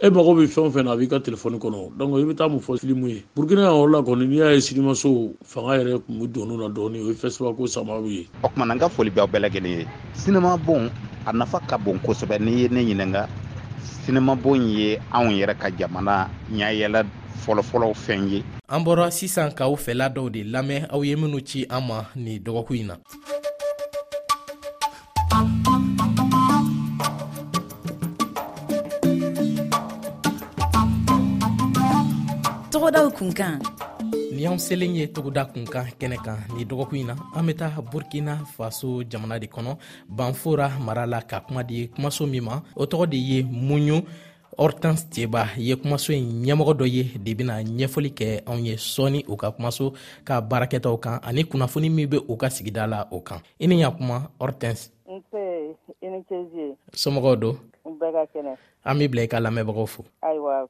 E 0.00 0.08
mago 0.08 0.34
bɛ 0.34 0.46
fɛn 0.46 0.66
o 0.66 0.70
fɛn 0.70 0.84
na 0.84 0.92
a 0.92 0.96
b'i 0.96 1.06
ka 1.06 1.18
telefɔni 1.18 1.58
kɔnɔ 1.58 1.98
donc 1.98 2.16
i 2.16 2.24
bɛ 2.24 2.34
taa 2.34 2.48
mun 2.48 2.60
fɔ 2.60 2.78
filimu 2.80 3.08
ye. 3.08 3.24
Burukina 3.36 3.68
yan 3.68 3.74
yɔrɔ 3.74 3.90
la 3.92 4.00
kɔni 4.00 4.26
n'i 4.26 4.36
y'a 4.36 4.54
ye 4.54 4.60
sinimaso 4.60 5.34
fanga 5.44 5.84
yɛrɛ 5.84 6.00
tun 6.06 6.16
bɛ 6.18 6.32
don 6.32 6.56
na 6.56 6.68
dɔɔni 6.68 7.04
o 7.04 7.08
ye 7.08 7.12
fɛsiba 7.12 7.54
ko 7.54 7.66
sababu 7.66 8.08
ye. 8.08 8.26
O 8.42 8.48
kumana 8.48 8.72
n 8.74 8.78
ka 8.78 8.88
foli 8.88 9.10
b'aw 9.10 9.26
bɛɛ 9.26 9.50
lajɛlen 9.50 9.80
ye. 9.80 9.86
Sinima 10.14 10.56
bon 10.56 10.88
a 11.26 11.32
nafa 11.32 11.60
ka 11.68 11.76
bon 11.76 11.98
kosɛbɛ. 11.98 12.40
N'i 12.40 12.62
ye 12.62 12.68
ne 12.68 12.84
ɲininka 12.84 13.28
sinima 14.04 14.34
bon 14.34 14.60
ye 14.68 14.98
anw 15.12 15.30
yɛrɛ 15.30 15.54
ka 15.58 15.68
jamana 15.70 16.28
ɲayɛlɛ 16.52 17.04
fɔlɔfɔlɔ 17.44 17.94
fɛn 17.94 18.30
ye. 18.30 18.44
An 18.68 18.84
bɔra 18.84 19.10
sisan 19.10 19.50
k'aw 19.50 19.76
fɛla 19.76 20.08
dɔw 20.12 20.30
de 20.30 20.44
lamɛn 20.44 20.86
aw 20.90 21.02
ye 21.02 21.16
minw 21.16 21.40
ci 21.44 21.66
an 21.70 21.86
ma 21.86 22.04
ni 22.14 22.38
dɔgɔkun 22.38 22.76
yi 22.76 22.84
na. 22.84 22.96
Tɔgɔdaw 32.70 33.10
kunkan 33.16 33.60
ni 34.38 34.44
y'an 34.44 34.58
selen 34.58 34.94
ye 34.94 35.06
togoda 35.10 35.44
kunkan 35.50 35.90
kɛnɛ 35.98 36.16
kan 36.22 36.38
ni 36.54 36.64
dɔgɔkun 36.64 36.98
yi 36.98 37.04
na 37.04 37.14
an 37.34 37.46
be 37.46 37.54
taa 37.54 37.82
burkina 37.82 38.38
faso 38.56 39.02
jamana 39.02 39.36
de 39.40 39.46
kɔnɔ 39.46 39.76
banfora 40.08 40.70
mara 40.78 41.06
la 41.06 41.20
ka 41.22 41.40
kuma 41.40 41.64
di 41.64 41.88
kumaso 41.88 42.24
min 42.24 42.44
ma 42.44 42.62
o 42.76 42.84
tɔgɔ 42.84 43.06
de 43.10 43.16
ye 43.16 43.42
muɲu 43.42 44.04
hortans 44.56 45.10
teba 45.10 45.48
ye 45.56 45.74
kumaso 45.74 46.12
ye 46.12 46.20
ɲɛmɔgɔ 46.20 46.72
dɔ 46.78 46.86
ye 46.86 47.02
de 47.18 47.34
bena 47.34 47.62
ɲɛfɔli 47.62 48.10
kɛ 48.14 48.42
anw 48.46 48.62
ye 48.64 48.76
sɔɔni 48.76 49.24
u 49.26 49.36
ka 49.36 49.50
kumaso 49.50 49.92
ka 50.24 50.40
baarakɛtaw 50.40 50.96
kan 51.00 51.18
ani 51.24 51.42
kunnafoni 51.42 51.90
min 51.90 52.06
be 52.06 52.18
u 52.28 52.36
ka 52.36 52.46
sigida 52.46 52.86
la 52.86 53.08
o 53.10 53.18
kan 53.20 53.40
i 53.58 53.66
ni 53.66 53.82
ɲa 53.82 53.90
kuma 53.96 54.30
cɛzi 56.28 56.76
somɔgɔw 56.94 57.36
do 57.40 57.58
bɛɛ 57.84 58.12
ka 58.12 58.22
kɛnɛ 58.32 58.56
an 58.84 58.98
b'i 58.98 59.08
bila 59.08 59.22
i 59.22 59.28
ka 59.28 59.40
lamɛnbagaw 59.40 59.86
fo 59.86 60.04
ayiwa 60.22 60.68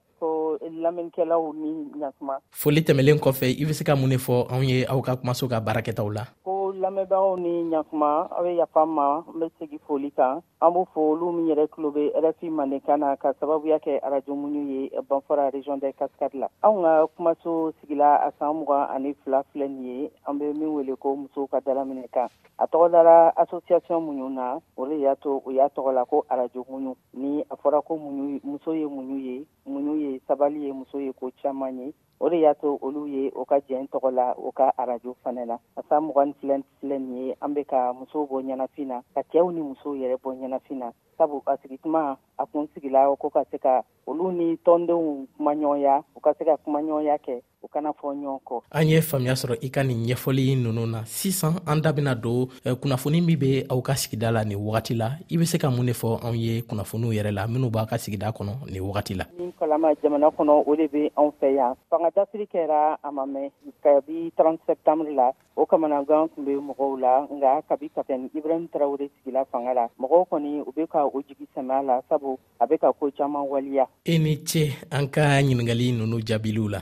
lamɛnnikɛlaw 0.83 1.43
ni 1.61 1.71
ɲatuma 2.01 2.35
foli 2.51 2.81
tɛmɛlen 2.83 3.19
kɔfɛ 3.19 3.47
i 3.61 3.65
be 3.65 3.73
se 3.73 3.85
ka 3.85 3.97
mun 3.97 4.09
ne 4.11 4.17
fɔ 4.17 4.47
anw 4.53 4.63
ye 4.63 4.87
aw 4.87 5.01
ka 5.01 5.17
kumaso 5.17 5.49
ka 5.49 5.61
baarakɛtaw 5.61 6.09
la? 6.13 6.25
Ko 6.45 6.58
lamɛnbagaw 6.89 7.37
ni 7.37 7.69
ɲakuma 7.71 8.29
aw 8.33 8.43
be 8.43 8.57
yafa 8.57 8.87
ma 8.87 9.21
n 9.21 9.41
be 9.41 9.47
segi 9.59 9.79
foli 9.85 10.11
kan 10.11 10.41
an 10.61 10.73
b'u 10.73 10.87
fo 10.93 11.01
olu 11.13 11.33
min 11.33 11.49
yɛrɛ 11.49 11.69
tulo 11.69 11.91
be 11.93 12.13
rfi 12.17 12.49
mandenkan 12.49 13.01
na 13.01 13.17
ka 13.17 13.33
sababuya 13.41 13.77
kɛ 13.77 14.01
arajo 14.01 14.33
muɲu 14.33 14.61
ye 14.73 14.91
banfɔra 15.09 15.53
region 15.53 15.79
de 15.79 15.93
kaskade 15.93 16.35
la 16.41 16.49
anw 16.65 16.83
ka 16.83 17.07
kumaso 17.13 17.73
sigila 17.81 18.25
a 18.25 18.33
san 18.39 18.57
mugan 18.57 18.89
ani 18.89 19.13
fila 19.21 19.45
filɛ 19.53 19.69
nin 19.69 19.85
ye 19.85 20.11
an 20.27 20.39
be 20.39 20.47
min 20.53 20.73
wele 20.73 20.97
ko 20.97 21.17
musow 21.17 21.47
ka 21.51 21.61
dalaminɛ 21.61 22.09
kan 22.11 22.29
a 22.57 22.65
tɔgɔ 22.65 22.91
dara 22.91 23.33
asosiyasiɔn 23.37 24.05
muɲu 24.07 24.29
na 24.33 24.59
o 24.77 24.87
le 24.87 24.97
y'a 24.97 25.15
to 25.17 25.43
o 25.45 25.51
y'a 25.51 25.69
tɔgɔ 25.69 25.93
la 25.93 26.05
ko 26.05 26.25
arajo 26.31 26.65
muɲu 26.71 26.97
ni 27.13 27.45
a 27.51 27.55
fɔra 27.57 27.85
ko 27.85 27.97
muɲu 27.97 28.41
muso 28.45 28.73
ye 28.73 28.87
muɲu 28.87 29.17
ye 29.21 29.47
muɲu 29.67 29.93
ye 30.01 30.21
sabali 30.27 30.65
ye 30.65 30.73
muso 30.73 30.99
ye 30.99 31.13
ko 31.13 31.31
caaman 31.43 31.79
ye 31.79 31.93
o 32.21 32.29
de 32.29 32.37
y'a 32.41 32.55
to 32.55 32.79
olu 32.83 33.07
ye 33.07 33.31
o 33.35 33.45
ka 33.45 33.59
jɛn 33.69 33.87
tɔgɔ 33.87 34.11
la 34.11 34.35
o 34.37 34.51
ka 34.51 34.73
arajo 34.77 35.15
fanɛ 35.23 35.47
na 35.47 35.57
a 35.77 35.83
san 35.89 36.03
mugan 36.03 36.35
filɛ 36.41 36.63
filɛ 36.81 36.99
nin 36.99 37.27
ye 37.27 37.37
an 37.41 37.55
be 37.55 37.65
ka 37.65 37.93
musow 37.93 38.27
bɔ 38.27 38.43
ɲɛnafin 38.43 38.87
na 38.89 39.03
ka 39.15 39.21
cɛɛw 39.23 39.53
ni 39.53 39.61
musow 39.61 39.95
yɛrɛ 39.95 40.17
bɔ 40.23 40.35
ɲɛnafin 40.39 40.79
na. 40.79 40.93
Sabu 41.19 41.43
a 41.47 41.57
sigituma 41.57 42.17
a 42.39 42.47
kun 42.47 42.69
sigila 42.75 43.17
ko 43.19 43.31
ka 43.31 43.43
se 43.51 43.59
ka 43.59 43.83
olu 44.07 44.31
ni 44.33 44.57
tɔndenw 44.65 45.27
kumaɲɔgɔnya 45.37 46.05
u 46.17 46.21
ka 46.21 46.33
se 46.39 46.45
ka 46.45 46.57
kumaɲɔgɔnya 46.57 47.19
kɛ 47.19 47.43
u 47.63 47.69
kana 47.69 47.91
fɔ 47.91 48.15
ɲɔgɔn 48.15 48.41
kɔ. 48.45 48.63
An 48.71 48.89
ye 48.89 49.01
faamuya 49.01 49.35
sɔrɔ 49.35 49.59
i 49.63 49.69
ka 49.71 49.83
nin 49.83 50.07
ɲɛfɔli 50.07 50.57
nunu 50.63 50.87
na. 50.87 51.05
Sisan 51.05 51.55
an 51.67 51.81
da 51.81 51.93
bena 51.93 52.15
don 52.15 52.49
eh, 52.65 52.75
kunnafoni 52.75 53.21
min 53.21 53.37
be 53.39 53.65
aw 53.69 53.81
ka 53.81 53.95
sigida 53.95 54.31
la 54.33 54.45
nin 54.45 54.59
wagati 54.59 54.95
la. 54.97 55.11
I 55.31 55.37
be 55.37 55.45
se 55.45 55.59
ka 55.59 55.71
mun 55.71 55.87
ne 55.87 55.93
fɔ 55.93 56.21
anw 56.23 56.35
ye 56.35 56.63
kunnafoniw 56.63 57.13
yɛrɛ 57.13 57.33
la 57.33 57.47
minw 57.47 57.71
b'a 57.71 57.87
ka 57.87 57.97
sigida 57.99 58.31
kɔnɔ 58.31 58.71
nin 58.71 58.83
wagati 58.83 59.15
la. 59.17 59.25
Min 59.39 59.53
kalama 59.59 59.95
jamana 60.03 60.29
kɔnɔ 60.31 60.65
o 60.67 60.77
de 60.77 60.87
be 60.89 61.11
anw 61.17 61.33
fɛ 61.41 61.55
yan. 61.55 61.75
Fanga 61.91 62.11
dasiri 62.15 62.47
kɛra 62.47 62.99
a 63.03 63.11
ma 63.11 63.27
mɛn. 63.27 63.51
Kabi 63.83 64.33
30 64.37 64.59
septambre 64.67 65.13
la 65.15 65.33
o 65.57 65.67
kamanagan 65.67 66.29
tun 66.35 66.45
be 66.45 66.53
mɔgɔw 66.53 67.01
la. 67.01 67.27
Nga 67.31 67.63
kabi 67.69 67.91
kaptɛn 67.91 68.31
ibrahim 68.35 68.69
tarawure 68.69 69.11
sigila 69.19 69.45
fanga 69.51 69.75
la. 69.75 69.89
Mɔgɔw 69.99 70.27
kɔni 70.31 70.63
u 70.67 70.73
be 70.73 70.87
ka 70.87 71.05
o 71.05 71.23
jigi 71.23 71.47
sɛmɛ 71.57 71.87
la. 71.87 72.01
Sabu 72.09 72.39
a 72.61 72.67
be 72.67 72.79
ka 72.79 72.93
koo 72.93 73.11
caaman 73.11 73.47
waliya 73.49 73.87
i 74.07 74.19
ni 74.19 74.37
ce 74.45 74.75
an 74.91 75.07
ka 75.07 75.41
ɲiningali 75.41 75.93
nunu 75.93 76.21
jaabiliw 76.21 76.69
la 76.69 76.81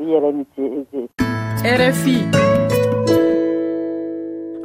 i 0.00 0.04
yɛrɛ 0.10 0.28
ni 0.32 0.44
ce 0.54 0.62
eze 0.78 1.00
rfi 1.78 2.16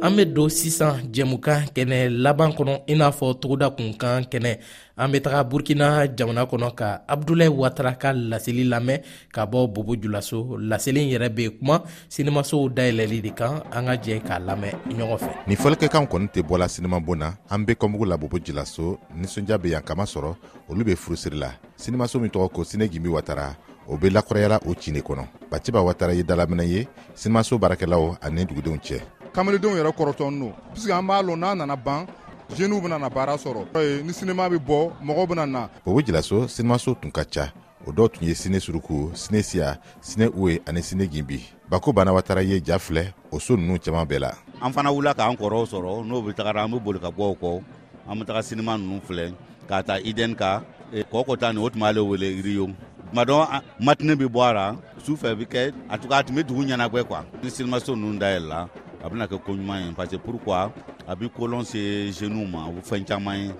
an 0.02 0.14
be 0.16 0.24
don 0.24 0.48
sisan 0.48 1.08
jɛmukan 1.12 1.72
kɛnɛ 1.74 2.08
laban 2.10 2.52
kɔnɔ 2.52 2.82
i 2.86 2.94
n'a 2.94 3.10
fɔ 3.10 3.40
togoda 3.40 3.70
kunkan 3.70 4.24
kɛnɛ. 4.30 4.58
An 4.98 5.10
be 5.10 5.20
taga 5.20 5.42
burkina 5.42 6.06
jamana 6.16 6.44
kɔnɔ 6.46 6.74
ka 6.74 7.02
abdulayi 7.08 7.50
watara 7.50 7.98
ka 7.98 8.12
laseli 8.12 8.64
lamɛn 8.64 9.00
ka 9.32 9.46
bɔ 9.46 9.66
bobo 9.72 9.96
julaso 9.96 10.56
laselen 10.58 11.10
yɛrɛ 11.10 11.28
be 11.34 11.50
kuma 11.50 11.82
sinimasow 12.08 12.68
dayɛlɛli 12.68 13.22
de 13.22 13.30
kan 13.30 13.62
an 13.72 13.86
ka 13.86 13.96
jɛ 13.96 14.22
k'a 14.22 14.38
lamɛn 14.38 14.74
ɲɔgɔn 14.88 15.18
fɛ. 15.18 15.30
Nin 15.48 15.56
fɔlikɛkan 15.56 16.06
kɔni 16.06 16.28
tɛ 16.28 16.42
bɔla 16.42 16.68
sinimabon 16.68 17.18
na 17.18 17.32
an 17.50 17.64
be 17.64 17.74
kɔmugu 17.74 18.06
la 18.06 18.16
bobo 18.16 18.38
jilaso 18.38 18.98
ninsɔnja 19.16 19.60
be 19.60 19.70
yan 19.70 19.82
kama 19.82 20.04
sɔrɔ 20.04 20.36
olu 20.68 20.84
be 20.84 20.94
furusiri 20.94 21.38
la. 21.38 21.50
Sinimaso 21.76 22.20
min 22.20 22.30
tɔgɔ 22.30 22.52
ko 22.52 22.62
sine 22.64 22.86
gimbi 22.86 23.08
watara 23.08 23.56
o 23.88 23.96
be 23.96 24.10
lakɔrɔyala 24.10 24.60
o 24.66 24.74
cine 24.74 25.00
kɔnɔ. 25.00 25.24
Baciba 25.50 25.82
watara 25.82 26.14
ye 26.14 26.22
dalaminɛ 26.22 26.64
ye 26.66 26.88
sinimaso 27.14 27.58
baarakɛlaw 27.58 28.18
ani 28.20 28.44
dugudenw 28.44 28.78
cɛ. 28.78 29.00
Kamaledenw 29.32 29.76
yɛrɛ 29.76 29.92
kɔrɔtɔn 29.92 30.40
don 30.40 30.54
pisike 30.74 30.92
an 30.92 31.06
b'a 31.06 31.22
lɔn 31.22 31.38
n'a 31.38 31.54
nana 31.54 31.76
ban 31.76 32.06
jeniw 32.54 32.80
bena 32.80 32.98
na 32.98 33.08
baara 33.08 33.36
sɔrɔ. 33.36 34.02
Ni 34.04 34.12
sinima 34.12 34.48
be 34.50 34.56
bɔ 34.58 34.92
mɔgɔw 35.02 35.28
bena 35.28 35.46
na. 35.46 35.68
Bobo 35.84 36.00
jilaso 36.00 36.48
sinimaso 36.48 36.94
tun 37.00 37.10
ka 37.10 37.24
ca. 37.24 37.52
O 37.86 37.92
dɔw 37.92 38.12
tun 38.12 38.26
ye 38.26 38.34
sine 38.34 38.58
suruku 38.58 39.14
sine 39.14 39.42
siya 39.42 39.78
sine 40.00 40.28
uwe 40.28 40.60
ani 40.66 40.82
sine 40.82 41.06
ginbi. 41.06 41.42
Bako 41.70 41.92
bana 41.94 42.12
watara 42.12 42.42
ye 42.42 42.60
ja 42.64 42.78
filɛ 42.78 43.12
o 43.30 43.38
soo 43.38 43.56
nunu 43.56 43.78
caaman 43.78 44.06
bɛɛ 44.06 44.18
la. 44.20 44.32
An 44.60 44.72
fana 44.72 44.90
wula 44.90 45.14
k'an 45.14 45.36
kɔrɔw 45.36 45.66
sɔrɔ 45.66 46.04
n'o 46.04 46.22
be 46.22 46.32
tagara 46.32 46.64
an 46.64 46.70
be 46.70 46.78
boli 46.80 46.98
ka 46.98 47.10
bɔ 47.10 47.20
o 47.20 47.34
kɔ. 47.34 47.62
An 48.08 48.18
be 48.18 48.24
taga 48.24 48.42
sinima 48.42 48.76
nunu 48.76 49.00
filɛ 49.06 49.34
k'a 49.68 49.84
ta 49.84 49.98
iden 49.98 50.34
ka 50.34 50.62
kɔɔ 50.92 51.26
kɔta 51.26 51.54
ni 51.54 51.60
o 51.60 51.68
tun 51.68 51.80
b'ale 51.80 52.00
wele 52.00 52.42
riyo 52.42 52.74
tuma 53.10 53.24
dɔn 53.24 53.62
matine 53.80 54.16
be 54.16 54.26
bɔ 54.26 54.40
a 54.48 54.52
ra 54.52 54.76
su 55.04 55.16
fɛ 55.16 55.36
be 55.38 55.44
kɛ 55.44 55.72
a 55.88 55.98
tuka 55.98 56.18
a 56.18 56.22
tun 56.22 56.34
be 56.34 56.42
dugu 56.42 56.64
ɲɛnagwɛ 56.64 57.04
kuwa 57.04 57.24
ni 57.42 57.50
sinimaso 57.50 57.96
nunu 57.96 58.18
dayɛlɛla 58.18 58.68
a 59.04 59.10
bena 59.10 59.26
kɛ 59.26 59.38
koɲuman 59.44 59.86
ye. 59.86 59.92
Parce 59.94 60.10
que 60.10 60.16
pourquoi? 60.16 60.72
A 61.06 61.14
be 61.14 61.28
kolon 61.28 61.64
se 61.64 62.10
jeunuw 62.10 62.46
ma 62.50 62.66
o 62.66 62.80
fɛn 62.82 63.06
caaman 63.06 63.38
ye. 63.38 63.52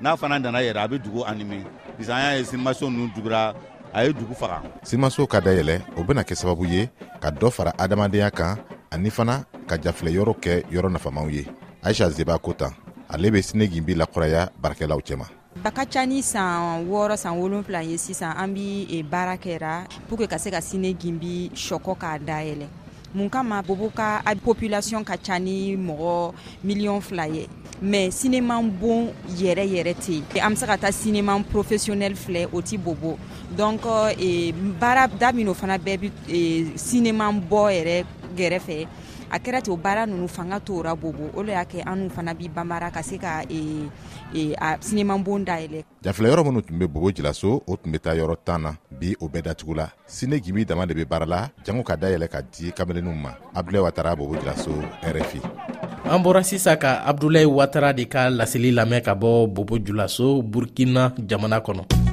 N'a 0.00 0.16
fana 0.16 0.38
nana 0.38 0.58
yɛrɛ 0.58 0.84
a 0.84 0.88
be 0.88 0.98
dugu 0.98 1.24
anime 1.26 1.64
pis 1.98 2.08
an 2.08 2.18
y'a 2.18 2.38
ye 2.38 2.44
sinimaso 2.44 2.90
nunu 2.90 3.10
dugura 3.14 3.54
a 3.92 4.04
ye 4.04 4.12
dugu 4.12 4.34
faga. 4.34 4.62
Sinimaso 4.82 5.26
ka 5.28 5.40
dayɛlɛ 5.40 5.80
o 5.96 6.02
bena 6.02 6.22
kɛ 6.22 6.34
sababu 6.34 6.66
ye 6.66 6.88
ka 7.20 7.30
dɔ 7.30 7.50
fara 7.52 7.72
adamadenya 7.78 8.30
kan 8.30 8.56
ani 8.90 9.10
fana 9.10 9.44
ka 9.66 9.76
jafilɛ 9.76 10.12
yɔrɔ 10.14 10.34
kɛ 10.40 10.64
yɔrɔ 10.70 10.92
nafamanw 10.92 11.30
ye. 11.30 11.46
Aisha 11.82 12.08
zeba 12.10 12.38
ko 12.38 12.52
tan 12.52 12.72
ale 13.08 13.30
be 13.30 13.42
sine 13.42 13.68
ginbi 13.68 13.94
lakɔrɔya 13.94 14.50
baarakɛlaw 14.60 15.00
cɛma 15.00 15.26
a 15.64 15.70
ka 15.70 15.84
ca 15.84 16.06
ni 16.06 16.22
san 16.22 16.86
wɔɔrɔ 16.86 17.16
san 17.16 17.38
wolonfila 17.38 17.82
ye 17.82 17.96
sisan 17.96 18.36
an 18.36 18.54
bi 18.54 18.86
e, 18.88 19.02
baara 19.02 19.36
kɛra 19.36 19.86
pour 20.08 20.18
que 20.18 20.26
ka 20.26 20.38
se 20.38 20.50
ka 20.50 20.60
sine 20.60 20.94
ginbi 20.94 21.50
sɔkɔ 21.54 21.98
k'a 21.98 22.18
dayɛlɛ 22.18 22.66
mun 23.14 23.30
kama 23.30 23.62
bobo 23.62 23.90
ka 23.90 24.22
population 24.44 25.04
ka 25.04 25.16
ca 25.16 25.38
ni 25.38 25.76
mɔgɔ 25.76 26.32
miliyɔn 26.64 27.00
fila 27.02 27.26
ye 27.26 27.48
mɛ 27.82 28.10
sineman 28.12 28.70
bon 28.70 29.12
yɛrɛ 29.28 29.64
yɛrɛ 29.66 29.94
tɛ 29.94 30.22
yen 30.34 30.44
an 30.44 30.50
be 30.50 30.56
se 30.56 30.66
ka 30.66 30.76
taa 30.76 30.92
sineman 30.92 31.44
professionnel 31.44 32.14
filɛ 32.14 32.48
o 32.52 32.60
ti 32.60 32.76
bobo. 32.76 33.18
Donc 33.56 33.82
e, 34.18 34.52
baara 34.52 35.08
da 35.08 35.32
min 35.32 35.48
o 35.48 35.54
fana 35.54 35.78
bɛɛ 35.78 35.98
bi 36.00 36.12
e, 36.28 36.64
sineman 36.76 37.40
bɔ 37.40 37.70
yɛrɛ 37.72 38.04
gɛrɛfɛ 38.36 38.86
a 39.30 39.38
kɛra 39.38 39.62
ten 39.62 39.72
o 39.74 39.76
baara 39.76 40.06
nunu 40.06 40.28
fanga 40.28 40.60
tora 40.60 40.94
bobo. 40.94 41.30
O 41.34 41.42
lo 41.42 41.52
y'a 41.52 41.64
kɛ 41.64 41.82
an 41.86 42.10
fana 42.10 42.34
bi 42.34 42.48
banbara 42.48 42.90
ka 42.90 43.02
se 43.02 43.18
ka 43.18 43.42
e, 43.48 43.88
e, 44.34 44.54
a 44.58 44.76
sineman 44.80 45.22
bon 45.22 45.44
dayɛlɛ. 45.44 45.84
Jafilɛ 46.02 46.28
yɔrɔ 46.30 46.44
minw 46.44 46.62
tun 46.62 46.78
be 46.78 46.86
bobo 46.86 47.10
jilaso 47.10 47.62
o 47.66 47.76
tun 47.76 47.92
be 47.92 47.98
taa 47.98 48.14
yɔrɔ 48.14 48.36
tan 48.44 48.62
na 48.62 48.74
bi 48.90 49.14
o 49.20 49.28
bɛɛ 49.28 49.42
datugula 49.42 49.90
sine 50.06 50.40
gimi 50.40 50.64
dama 50.64 50.86
de 50.86 50.94
be 50.94 51.04
baara 51.04 51.26
la 51.26 51.48
jango 51.64 51.82
ka 51.84 51.96
dayɛlɛ 51.96 52.28
ka 52.28 52.40
di 52.42 52.72
kamalenninw 52.72 53.14
ma. 53.14 53.30
Abdulayi 53.54 53.84
watara 53.84 54.16
bobo 54.16 54.36
jilaso 54.36 54.70
rfi 55.02 55.40
an 56.08 56.22
bɔra 56.22 56.42
sisan 56.44 56.78
ka 56.78 57.02
abdulayi 57.04 57.46
watara 57.46 57.92
de 57.92 58.04
ka 58.06 58.30
laseli 58.30 58.70
lamɛn 58.70 59.02
ka 59.02 59.14
bɔ 59.14 59.46
bobo 59.50 59.78
julaso 59.78 60.42
burkina 60.42 61.12
jamana 61.18 61.58
kɔnɔ 61.58 62.05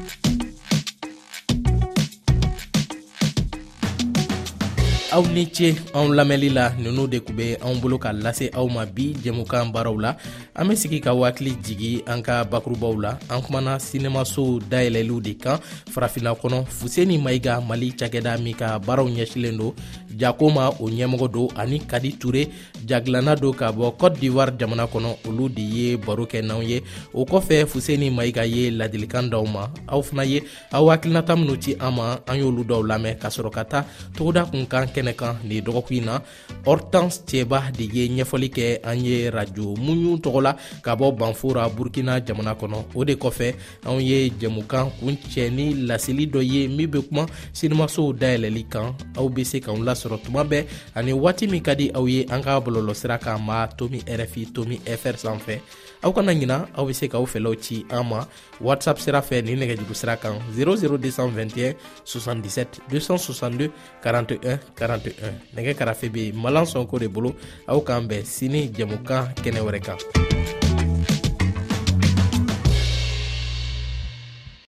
aw 5.13 5.21
ni 5.29 5.45
ce 5.45 5.67
anw 5.93 6.09
lamɛnli 6.17 6.49
la 6.49 6.73
nunu 6.81 7.05
de 7.07 7.19
kun 7.21 7.35
be 7.37 7.45
anw 7.61 7.77
bolo 7.81 7.97
ka 8.01 8.09
lase 8.11 8.49
aw 8.49 8.65
ma 8.65 8.81
bi 8.85 9.13
jɛmukan 9.23 9.69
baaraw 9.69 9.93
la. 10.01 10.17
An 10.55 10.67
be 10.67 10.75
sigi 10.75 10.99
ka 10.99 11.13
wakili 11.13 11.53
jigi 11.61 12.01
an 12.07 12.23
ka 12.25 12.43
bakurubaw 12.43 12.97
la. 12.97 13.11
An 13.29 13.41
kumana 13.45 13.77
sinemasow 13.77 14.57
dayɛlɛliw 14.71 15.21
de 15.21 15.33
kan. 15.37 15.59
Farafina 15.93 16.33
kɔnɔ 16.33 16.65
fuseni 16.65 17.21
mayiga 17.21 17.61
mali 17.61 17.93
cakɛda 17.93 18.41
min 18.41 18.55
ka 18.55 18.79
baaraw 18.79 19.05
ɲɛsilen 19.05 19.57
do 19.57 19.75
jako 20.17 20.49
ma 20.49 20.69
o 20.69 20.89
ɲɛmɔgɔ 20.89 21.27
do 21.31 21.47
ani 21.55 21.79
kadi 21.79 22.17
ture 22.17 22.47
jagilana 22.87 23.35
do 23.39 23.53
ka 23.53 23.71
bɔ 23.71 23.93
cote 23.97 24.17
d'ivoire 24.19 24.57
jamana 24.57 24.87
kɔnɔ. 24.87 25.29
Olu 25.29 25.47
de 25.49 25.61
ye 25.61 25.95
baro 25.95 26.25
kɛ 26.25 26.41
n'anw 26.41 26.63
ye. 26.65 26.81
O 27.13 27.23
kɔfɛ 27.23 27.67
fuseni 27.67 28.09
mayiga 28.09 28.45
ye 28.49 28.71
ladilikan 28.71 29.29
daw 29.29 29.45
ma. 29.45 29.69
Aw 29.87 30.01
fana 30.01 30.25
ye 30.25 30.41
aw 30.71 30.89
hakilinata 30.89 31.35
minw 31.35 31.55
ci 31.61 31.75
an 31.79 31.93
ma. 31.93 32.17
An 32.25 32.39
y'olu 32.39 32.65
dɔw 32.65 32.81
lamɛn 32.81 33.19
ka 33.19 33.27
sɔrɔ 33.29 33.51
ka 33.51 33.63
ta 33.63 33.85
togoda 34.17 34.45
kun 34.49 34.65
kan 34.65 34.87
kɛnɛ 34.87 35.02
kɛnɛ 35.03 35.15
kan 35.15 35.35
nin 35.43 35.63
dɔgɔkun 35.63 35.97
in 35.97 36.05
na. 36.05 36.21
Hortance 36.65 37.21
cɛba 37.27 37.71
de 37.71 37.83
ye 37.83 38.07
ɲɛfɔli 38.07 38.49
kɛ 38.49 38.79
an 38.83 39.05
ye 39.05 39.29
rajo 39.29 39.75
muɲu 39.75 40.19
tɔgɔ 40.21 40.41
la 40.41 40.55
ka 40.81 40.95
bɔ 40.95 41.17
banfora 41.17 41.69
burkina 41.69 42.19
jamana 42.25 42.55
kɔnɔ. 42.55 42.85
O 42.95 43.03
de 43.03 43.15
kɔfɛ 43.15 43.53
anw 43.85 43.99
ye 43.99 44.29
jɛmukan 44.29 44.91
kun 44.99 45.17
cɛ 45.17 45.51
ni 45.51 45.73
laseli 45.73 46.27
dɔ 46.27 46.41
ye. 46.43 46.67
Min 46.67 46.89
be 46.89 47.01
kuma 47.01 47.25
sinimasow 47.53 48.13
dayɛlɛli 48.13 48.69
kan. 48.69 48.95
Aw 49.17 49.29
be 49.29 49.43
se 49.43 49.59
k'anw 49.59 49.83
lasɔrɔ 49.83 50.23
tuma 50.23 50.43
bɛɛ. 50.43 50.65
Ani 50.95 51.11
waati 51.11 51.47
min 51.49 51.61
ka 51.61 51.73
di 51.75 51.91
aw 51.93 52.05
ye 52.05 52.25
an 52.29 52.41
ka 52.41 52.59
bɔlɔlɔsira 52.59 53.19
kan 53.19 53.41
ma 53.43 53.67
tomi 53.67 53.99
rfi 53.99 54.53
tomi 54.53 54.79
fr 54.85 55.15
sanfɛ 55.17 55.59
aw 56.03 56.11
kana 56.11 56.33
ɲina 56.33 56.67
aw 56.75 56.85
be 56.85 56.93
se 56.93 57.07
k'aw 57.07 57.25
fɛlaw 57.25 57.55
ci 57.55 57.85
an 57.89 58.03
ma. 58.09 58.25
Whatsapp 58.59 58.99
sira 58.99 59.21
fɛ 59.21 59.43
ni 59.43 59.55
nɛgɛjuru 59.55 59.95
sira 59.95 60.17
kan. 60.17 60.35
00221 60.55 61.75
77 62.03 62.81
262 62.89 63.71
41 64.03 64.59
41 64.75 65.33
nɛgɛ 65.55 65.75
karafe 65.75 66.09
be 66.11 66.31
malan 66.31 66.65
sɔnko 66.65 66.99
de 66.99 67.07
bolo. 67.07 67.35
Aw 67.67 67.79
k'an 67.81 68.07
bɛn 68.07 68.25
sini 68.25 68.69
jɛmukan 68.69 69.33
kɛnɛ 69.43 69.59
wɛrɛ 69.63 69.81
kan 69.81 69.97